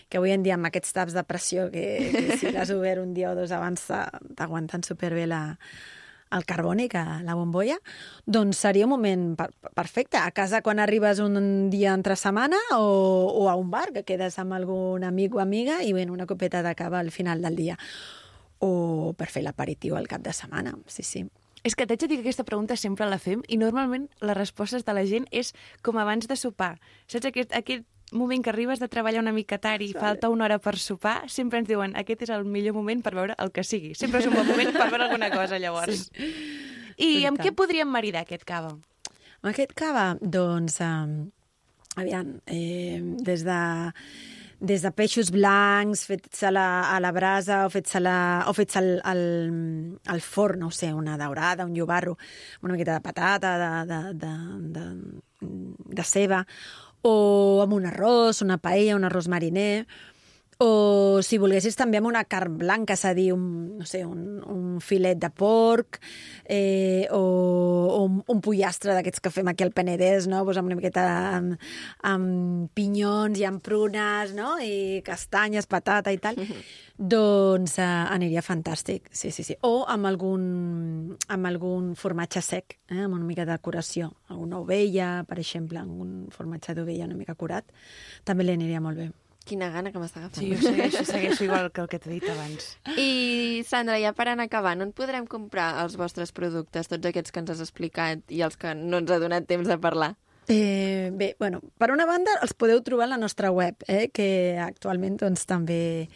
que 0.09 0.17
avui 0.17 0.33
en 0.33 0.41
dia 0.41 0.57
amb 0.57 0.65
aquests 0.65 0.97
taps 0.97 1.13
de 1.13 1.21
pressió 1.29 1.67
que, 1.69 1.85
que 2.09 2.39
si 2.41 2.49
l'has 2.55 2.73
obert 2.73 3.03
un 3.03 3.13
dia 3.13 3.35
o 3.35 3.37
dos 3.37 3.53
abans 3.53 3.85
t'aguanten 3.85 4.81
superbé 4.87 5.27
la, 5.29 5.59
el 6.31 6.45
carbònic, 6.45 6.95
a 6.95 7.21
la 7.23 7.35
bombolla, 7.37 7.77
doncs 8.25 8.59
seria 8.65 8.85
un 8.85 8.93
moment 8.95 9.25
per 9.39 9.49
perfecte. 9.75 10.19
A 10.19 10.31
casa 10.35 10.61
quan 10.61 10.79
arribes 10.79 11.19
un 11.23 11.69
dia 11.73 11.93
entre 11.93 12.17
setmana 12.19 12.59
o, 12.77 13.31
o 13.31 13.49
a 13.49 13.55
un 13.55 13.71
bar, 13.71 13.91
que 13.93 14.05
quedes 14.07 14.39
amb 14.39 14.57
algun 14.57 15.03
amic 15.07 15.35
o 15.35 15.43
amiga 15.43 15.81
i 15.83 15.93
bueno, 15.93 16.13
una 16.13 16.27
copeta 16.27 16.63
de 16.63 16.75
cava 16.75 16.99
al 16.99 17.11
final 17.11 17.41
del 17.41 17.55
dia. 17.55 17.77
O 18.59 19.13
per 19.17 19.29
fer 19.29 19.43
l'aperitiu 19.45 19.95
al 19.95 20.07
cap 20.09 20.23
de 20.25 20.33
setmana, 20.33 20.75
sí, 20.87 21.03
sí. 21.03 21.27
És 21.67 21.75
que 21.75 21.87
t'haig 21.87 21.99
de 21.99 22.07
dir 22.07 22.17
que 22.19 22.27
aquesta 22.29 22.45
pregunta 22.47 22.77
sempre 22.79 23.07
la 23.09 23.19
fem 23.19 23.41
i 23.47 23.57
normalment 23.59 24.07
les 24.21 24.37
respostes 24.37 24.85
de 24.87 24.93
la 24.95 25.03
gent 25.09 25.25
és 25.35 25.53
com 25.83 25.97
abans 25.99 26.29
de 26.29 26.37
sopar. 26.39 26.77
Saps 27.11 27.27
aquest, 27.27 27.51
aquest 27.51 27.83
moment 28.11 28.43
que 28.43 28.51
arribes 28.51 28.79
de 28.79 28.87
treballar 28.87 29.21
una 29.21 29.33
mica 29.35 29.57
tard 29.59 29.83
i 29.83 29.91
falta 29.93 30.29
una 30.31 30.45
hora 30.45 30.59
per 30.63 30.77
sopar, 30.79 31.29
sempre 31.31 31.59
ens 31.59 31.67
diuen 31.67 31.95
aquest 31.99 32.27
és 32.27 32.31
el 32.35 32.45
millor 32.47 32.77
moment 32.77 33.03
per 33.03 33.13
veure 33.17 33.35
el 33.37 33.51
que 33.51 33.65
sigui. 33.67 33.93
Sempre 33.99 34.21
és 34.23 34.29
un 34.29 34.37
bon 34.37 34.47
moment 34.47 34.71
per 34.75 34.87
veure 34.87 35.09
alguna 35.09 35.31
cosa, 35.33 35.59
llavors. 35.59 36.07
Sí. 36.13 36.31
I 36.97 37.11
I 37.21 37.27
amb 37.29 37.41
què 37.41 37.51
podríem 37.53 37.89
maridar 37.91 38.23
aquest 38.25 38.47
cava? 38.47 38.71
Amb 39.43 39.51
aquest 39.51 39.75
cava, 39.77 40.07
doncs, 40.21 40.79
um, 40.81 41.19
aviam, 41.99 42.39
eh, 42.47 43.01
des 43.21 43.43
de 43.45 43.59
des 44.59 44.81
de 44.81 44.89
peixos 44.91 45.29
blancs 45.29 46.07
fets 46.09 46.41
a 46.43 46.51
la, 46.51 46.89
a 46.89 46.99
la 46.99 47.11
brasa 47.13 47.59
o 47.67 47.69
fets, 47.69 47.93
a 47.95 48.01
la, 48.01 48.17
o 48.49 48.53
fets 48.57 48.79
al, 48.79 48.95
al, 49.05 49.21
al 50.09 50.21
forn, 50.25 50.63
no 50.65 50.71
sé, 50.71 50.89
una 50.93 51.17
daurada, 51.17 51.65
un 51.65 51.75
llobarro, 51.75 52.17
una 52.63 52.73
miqueta 52.73 52.97
de 52.97 53.01
patata, 53.01 53.51
de, 53.61 53.93
de, 53.93 53.99
de, 54.17 54.33
de, 54.79 55.51
de 56.01 56.03
ceba, 56.03 56.41
o 57.05 57.61
amb 57.63 57.73
un 57.77 57.85
arròs, 57.89 58.41
una 58.45 58.57
paella, 58.61 58.95
un 58.97 59.05
arròs 59.07 59.27
mariner, 59.31 59.85
o 60.57 61.21
si 61.21 61.37
volguessis 61.37 61.75
també 61.77 61.99
amb 61.99 62.09
una 62.09 62.23
carn 62.25 62.55
blanca, 62.57 62.95
és 62.97 63.03
a 63.05 63.13
dir, 63.13 63.27
un, 63.35 63.77
no 63.77 63.85
sé, 63.85 64.01
un, 64.05 64.39
un 64.49 64.79
filet 64.81 65.19
de 65.21 65.29
porc 65.29 65.99
eh, 66.49 67.05
o, 67.13 67.19
o 67.19 67.99
un, 68.07 68.23
un 68.25 68.41
pollastre 68.41 68.95
d'aquests 68.97 69.21
que 69.21 69.31
fem 69.33 69.51
aquí 69.51 69.65
al 69.65 69.73
Penedès, 69.75 70.25
no? 70.31 70.41
pues 70.47 70.57
amb 70.57 70.71
una 70.71 70.79
miqueta 70.79 71.03
amb, 71.37 71.61
amb 72.09 72.71
pinyons 72.77 73.37
i 73.37 73.45
amb 73.45 73.61
prunes, 73.61 74.33
no? 74.37 74.55
I 74.57 75.03
castanyes, 75.05 75.69
patata 75.69 76.13
i 76.13 76.17
tal. 76.23 76.41
doncs 76.97 77.77
eh, 77.77 77.85
aniria 78.17 78.41
fantàstic, 78.41 79.11
sí, 79.13 79.29
sí, 79.29 79.45
sí. 79.45 79.59
O 79.61 79.85
amb 79.85 80.09
algun, 80.09 81.13
amb 81.29 81.51
algun 81.51 81.93
formatge 81.99 82.41
sec, 82.41 82.79
eh? 82.89 83.03
amb 83.03 83.13
una 83.13 83.29
mica 83.29 83.45
de 83.45 83.53
decoració. 83.53 84.09
Alguna 84.33 84.63
ovella, 84.65 85.21
per 85.29 85.37
exemple, 85.43 85.77
algun 85.77 86.31
formatge 86.33 86.73
d'ovella 86.73 87.05
una 87.05 87.21
mica 87.21 87.37
curat, 87.37 87.69
també 88.25 88.47
li 88.47 88.57
aniria 88.57 88.81
molt 88.81 89.05
bé. 89.05 89.11
Quina 89.47 89.69
gana 89.71 89.93
que 89.93 90.01
m'està 90.01 90.19
agafant. 90.21 90.43
Sí, 90.43 90.51
jo 90.51 90.59
segueixo, 90.59 91.03
segueixo 91.07 91.45
igual 91.47 91.71
que 91.71 91.81
el 91.83 91.89
que 91.91 91.99
t'he 92.03 92.11
dit 92.11 92.27
abans. 92.27 92.73
I, 92.99 93.63
Sandra, 93.67 93.95
ja 94.03 94.11
per 94.17 94.27
anar 94.27 94.49
acabant, 94.49 94.83
on 94.83 94.93
podrem 94.95 95.27
comprar 95.29 95.69
els 95.83 95.95
vostres 95.99 96.33
productes, 96.35 96.91
tots 96.91 97.07
aquests 97.07 97.31
que 97.31 97.43
ens 97.43 97.53
has 97.55 97.63
explicat 97.63 98.23
i 98.27 98.43
els 98.43 98.59
que 98.59 98.75
no 98.75 98.99
ens 98.99 99.13
ha 99.13 99.21
donat 99.23 99.47
temps 99.47 99.69
de 99.69 99.79
parlar? 99.79 100.15
Eh, 100.47 101.11
bé, 101.13 101.35
bueno, 101.39 101.59
per 101.77 101.91
una 101.91 102.05
banda 102.07 102.31
els 102.41 102.53
podeu 102.55 102.79
trobar 102.83 103.07
a 103.09 103.13
la 103.15 103.19
nostra 103.19 103.51
web, 103.51 103.83
eh, 103.87 104.07
que 104.15 104.57
actualment 104.63 105.17
doncs, 105.19 105.43
també 105.47 106.07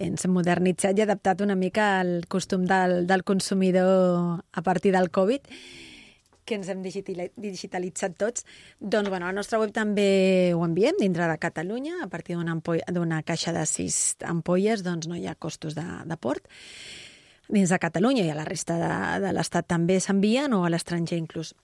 ens 0.00 0.24
hem 0.24 0.32
modernitzat 0.34 0.98
i 0.98 1.04
adaptat 1.04 1.44
una 1.44 1.54
mica 1.54 2.00
al 2.00 2.24
costum 2.28 2.64
del, 2.66 3.04
del 3.06 3.24
consumidor 3.24 4.40
a 4.52 4.62
partir 4.62 4.92
del 4.96 5.10
Covid, 5.10 5.52
que 6.44 6.58
ens 6.58 6.68
hem 6.68 6.82
digitali- 6.84 7.32
digitalitzat 7.36 8.16
tots. 8.20 8.44
Doncs, 8.80 9.08
bueno, 9.08 9.26
la 9.26 9.36
nostra 9.36 9.58
web 9.58 9.72
també 9.72 10.52
ho 10.54 10.64
enviem 10.64 10.98
dintre 11.00 11.28
de 11.30 11.38
Catalunya, 11.40 11.98
a 12.04 12.08
partir 12.08 12.36
d'una 12.36 13.22
caixa 13.22 13.52
de 13.52 13.64
sis 13.66 14.16
ampolles, 14.24 14.84
doncs 14.84 15.08
no 15.08 15.16
hi 15.16 15.26
ha 15.26 15.34
costos 15.34 15.74
de, 15.74 15.84
de 16.04 16.16
port. 16.16 16.46
Dins 17.48 17.68
de 17.68 17.78
Catalunya 17.78 18.24
i 18.24 18.30
a 18.32 18.38
la 18.38 18.46
resta 18.48 18.78
de, 18.80 18.94
de 19.26 19.32
l'Estat 19.36 19.68
també 19.68 20.00
s'envien, 20.00 20.52
o 20.56 20.64
a 20.64 20.72
l'estranger 20.72 21.18
inclús. 21.20 21.54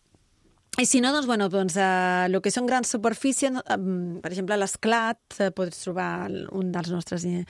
I 0.79 0.87
si 0.87 1.01
no, 1.01 1.11
doncs, 1.13 1.27
bueno, 1.27 1.49
doncs, 1.51 1.77
eh, 1.77 2.27
el 2.29 2.39
que 2.41 2.53
són 2.55 2.69
grans 2.69 2.89
superfícies, 2.89 3.53
eh, 3.59 3.79
per 4.23 4.31
exemple, 4.31 4.57
l'Esclat, 4.57 5.21
eh, 5.41 5.51
pots 5.51 5.83
trobar 5.83 6.31
un 6.57 6.71
dels 6.73 6.93
nostres, 6.95 7.25
eh, 7.27 7.45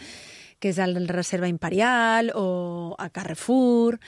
que 0.59 0.71
és 0.73 0.79
el 0.79 1.07
Reserva 1.09 1.49
Imperial, 1.49 2.33
o 2.35 2.95
a 2.99 3.11
Carrefour, 3.11 3.99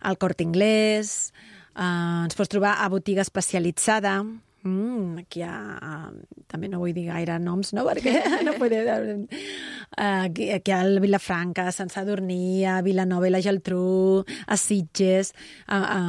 al 0.00 0.18
Corte 0.18 0.42
Inglés, 0.42 1.32
eh, 1.80 2.22
ens 2.28 2.36
pots 2.38 2.52
trobar 2.52 2.76
a 2.84 2.88
botiga 2.92 3.24
especialitzada, 3.24 4.20
Mm, 4.62 5.20
aquí 5.22 5.40
ha, 5.40 5.54
eh, 5.80 6.42
també 6.44 6.68
no 6.68 6.82
vull 6.82 6.92
dir 6.92 7.06
gaire 7.06 7.38
noms, 7.40 7.72
no? 7.72 7.86
Perquè 7.88 8.12
no 8.46 8.52
podeu... 8.60 8.90
Eh, 8.90 10.26
aquí, 10.26 10.50
aquí 10.52 10.74
a 10.76 10.82
Vilafranca, 11.00 11.64
a 11.66 11.72
Sant 11.72 11.88
Sadurní, 11.88 12.66
a 12.68 12.80
Vilanova 12.84 13.28
i 13.28 13.32
la 13.32 13.40
Geltrú, 13.40 14.20
a 14.20 14.58
Sitges, 14.60 15.32
a, 15.66 15.80
a, 15.80 16.02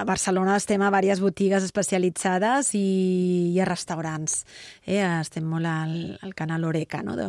a 0.00 0.04
Barcelona 0.08 0.56
estem 0.56 0.80
a 0.80 0.88
diverses 0.88 1.20
botigues 1.20 1.68
especialitzades 1.68 2.72
i, 2.78 3.52
i 3.52 3.60
a 3.60 3.68
restaurants. 3.68 4.40
Eh? 4.86 5.02
Estem 5.04 5.44
molt 5.44 5.68
al, 5.68 5.94
al 6.24 6.32
canal 6.38 6.64
Oreca, 6.64 7.04
no? 7.04 7.18
De, 7.20 7.28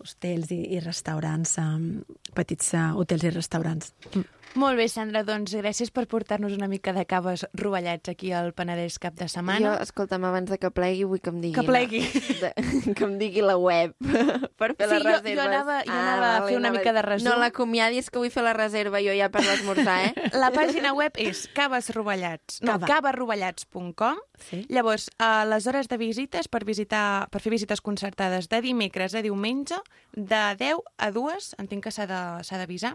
hostels 0.00 0.50
i, 0.52 0.62
i 0.74 0.80
restaurants, 0.80 1.58
um, 1.60 2.00
petits 2.36 2.72
uh, 2.76 2.94
hotels 2.96 3.28
i 3.28 3.36
restaurants. 3.36 3.92
Mm. 4.14 4.43
Molt 4.54 4.76
bé, 4.78 4.84
Sandra, 4.88 5.24
doncs 5.26 5.50
gràcies 5.58 5.90
per 5.90 6.04
portar-nos 6.06 6.52
una 6.54 6.68
mica 6.70 6.92
de 6.94 7.02
caves 7.10 7.42
rovellats 7.58 8.08
aquí 8.12 8.30
al 8.30 8.52
Penedès 8.54 9.00
cap 9.02 9.14
de 9.18 9.24
Jo, 9.26 9.32
setmana. 9.32 9.72
escolta'm, 9.82 10.22
abans 10.28 10.48
de 10.48 10.58
que 10.62 10.70
plegui, 10.70 11.02
vull 11.10 11.18
que 11.20 11.30
em 11.32 11.40
digui... 11.42 11.54
Que 11.56 11.64
plegui. 11.66 12.02
La, 12.38 12.52
de, 12.54 12.94
que 12.94 13.04
em 13.08 13.16
digui 13.18 13.42
la 13.42 13.56
web 13.58 13.96
per 14.60 14.76
fer 14.78 14.86
Sí, 14.88 14.94
les 14.94 15.02
jo- 15.02 15.10
jo 15.10 15.14
reserves. 15.16 15.40
Ah, 15.40 15.48
anava- 15.48 15.80
jo 15.84 15.92
anava 15.96 16.28
a 16.36 16.46
fer 16.46 16.56
una 16.56 16.68
anava- 16.68 16.78
mica 16.78 16.92
de 16.92 17.02
resum. 17.02 17.28
No 17.32 17.36
l'acomiadis, 17.42 18.10
que 18.14 18.22
vull 18.22 18.30
fer 18.30 18.44
la 18.46 18.52
reserva 18.54 19.00
jo 19.02 19.16
ja 19.18 19.28
per 19.34 19.42
l'esmorzar, 19.42 19.96
eh? 20.12 20.28
La 20.44 20.52
pàgina 20.54 20.92
web 20.94 21.18
és 21.18 21.48
cavesrovellats, 21.56 22.60
no, 22.62 22.76
Cava. 22.78 22.86
cavarovellats.com. 22.92 24.22
Sí. 24.38 24.64
Llavors, 24.68 25.08
a 25.18 25.44
les 25.50 25.66
hores 25.66 25.88
de 25.90 25.98
visites 25.98 26.46
per 26.46 26.62
visitar 26.64 27.26
per 27.34 27.42
fer 27.42 27.50
visites 27.50 27.80
concertades 27.82 28.46
de 28.48 28.62
dimecres 28.62 29.14
a 29.18 29.22
diumenge, 29.26 29.82
de 30.14 30.42
10 30.62 30.78
a 30.98 31.10
2, 31.10 31.54
entenc 31.58 31.84
que 31.88 31.90
s'ha 31.94 32.06
d'avisar. 32.06 32.94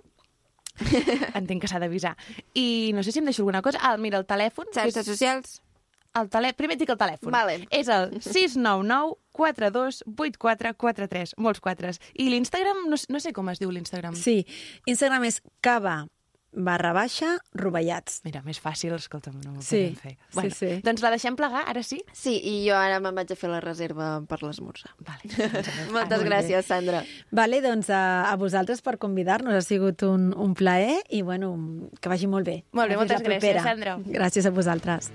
entenc 1.40 1.62
que 1.64 1.70
s'ha 1.72 1.80
d'avisar. 1.82 2.16
I 2.54 2.92
no 2.96 3.04
sé 3.04 3.12
si 3.12 3.20
em 3.20 3.26
deixo 3.30 3.44
alguna 3.44 3.62
cosa. 3.62 3.80
Ah, 3.82 3.98
mira, 3.98 4.18
el 4.22 4.28
telèfon... 4.30 4.70
que 4.72 4.80
és- 4.80 4.94
Xarxes 4.94 5.06
socials? 5.14 5.58
El 6.18 6.30
tele... 6.34 6.54
Primer 6.58 6.74
et 6.74 6.82
dic 6.82 6.90
el 6.90 6.98
telèfon. 6.98 7.30
Vale. 7.32 7.60
És 7.70 7.88
el 7.94 8.16
699 8.22 9.18
42 9.40 10.04
84 10.10 10.74
43. 10.76 11.36
Molts 11.38 11.62
quatres. 11.62 12.00
I 12.18 12.30
l'Instagram, 12.32 12.88
no, 12.90 12.98
no 12.98 13.20
sé 13.22 13.32
com 13.34 13.52
es 13.54 13.62
diu 13.62 13.70
l'Instagram. 13.72 14.18
Sí, 14.18 14.42
Instagram 14.90 15.28
és 15.30 15.42
cava 15.62 16.00
barra 16.52 16.92
baixa 16.94 17.36
rovellats. 17.54 18.22
Mira, 18.26 18.42
més 18.46 18.58
fàcil, 18.60 18.94
escolta'm, 18.98 19.36
no 19.46 19.58
ho 19.58 19.62
Sí, 19.62 19.82
podem 19.94 19.96
fer. 19.96 20.12
sí, 20.18 20.36
Bueno, 20.36 20.56
sí. 20.58 20.70
Doncs 20.84 21.02
la 21.06 21.12
deixem 21.14 21.36
plegar, 21.38 21.64
ara 21.70 21.84
sí? 21.84 22.02
Sí, 22.14 22.36
i 22.42 22.56
jo 22.68 22.76
ara 22.76 23.00
me'n 23.00 23.16
vaig 23.16 23.32
a 23.32 23.36
fer 23.38 23.50
la 23.52 23.60
reserva 23.62 24.10
per 24.28 24.42
l'esmorzar. 24.44 24.92
Vale. 25.06 25.30
Moltes 25.30 25.92
molt 25.94 26.10
bé. 26.10 26.30
gràcies, 26.30 26.66
Sandra. 26.66 27.04
Vale, 27.32 27.62
doncs 27.62 27.90
a, 27.94 28.02
a 28.32 28.36
vosaltres 28.42 28.82
per 28.82 28.98
convidar-nos. 28.98 29.54
Ha 29.54 29.62
sigut 29.66 30.04
un, 30.04 30.32
un 30.36 30.54
plaer 30.58 31.00
i, 31.10 31.22
bueno, 31.22 31.54
que 32.02 32.10
vagi 32.10 32.28
molt 32.28 32.46
bé. 32.50 32.64
Molt 32.72 32.90
bé, 32.90 32.98
Fins 32.98 33.04
moltes 33.06 33.26
gràcies, 33.28 33.62
Sandra. 33.64 33.98
Gràcies 34.06 34.46
a 34.50 34.52
vosaltres. 34.56 35.12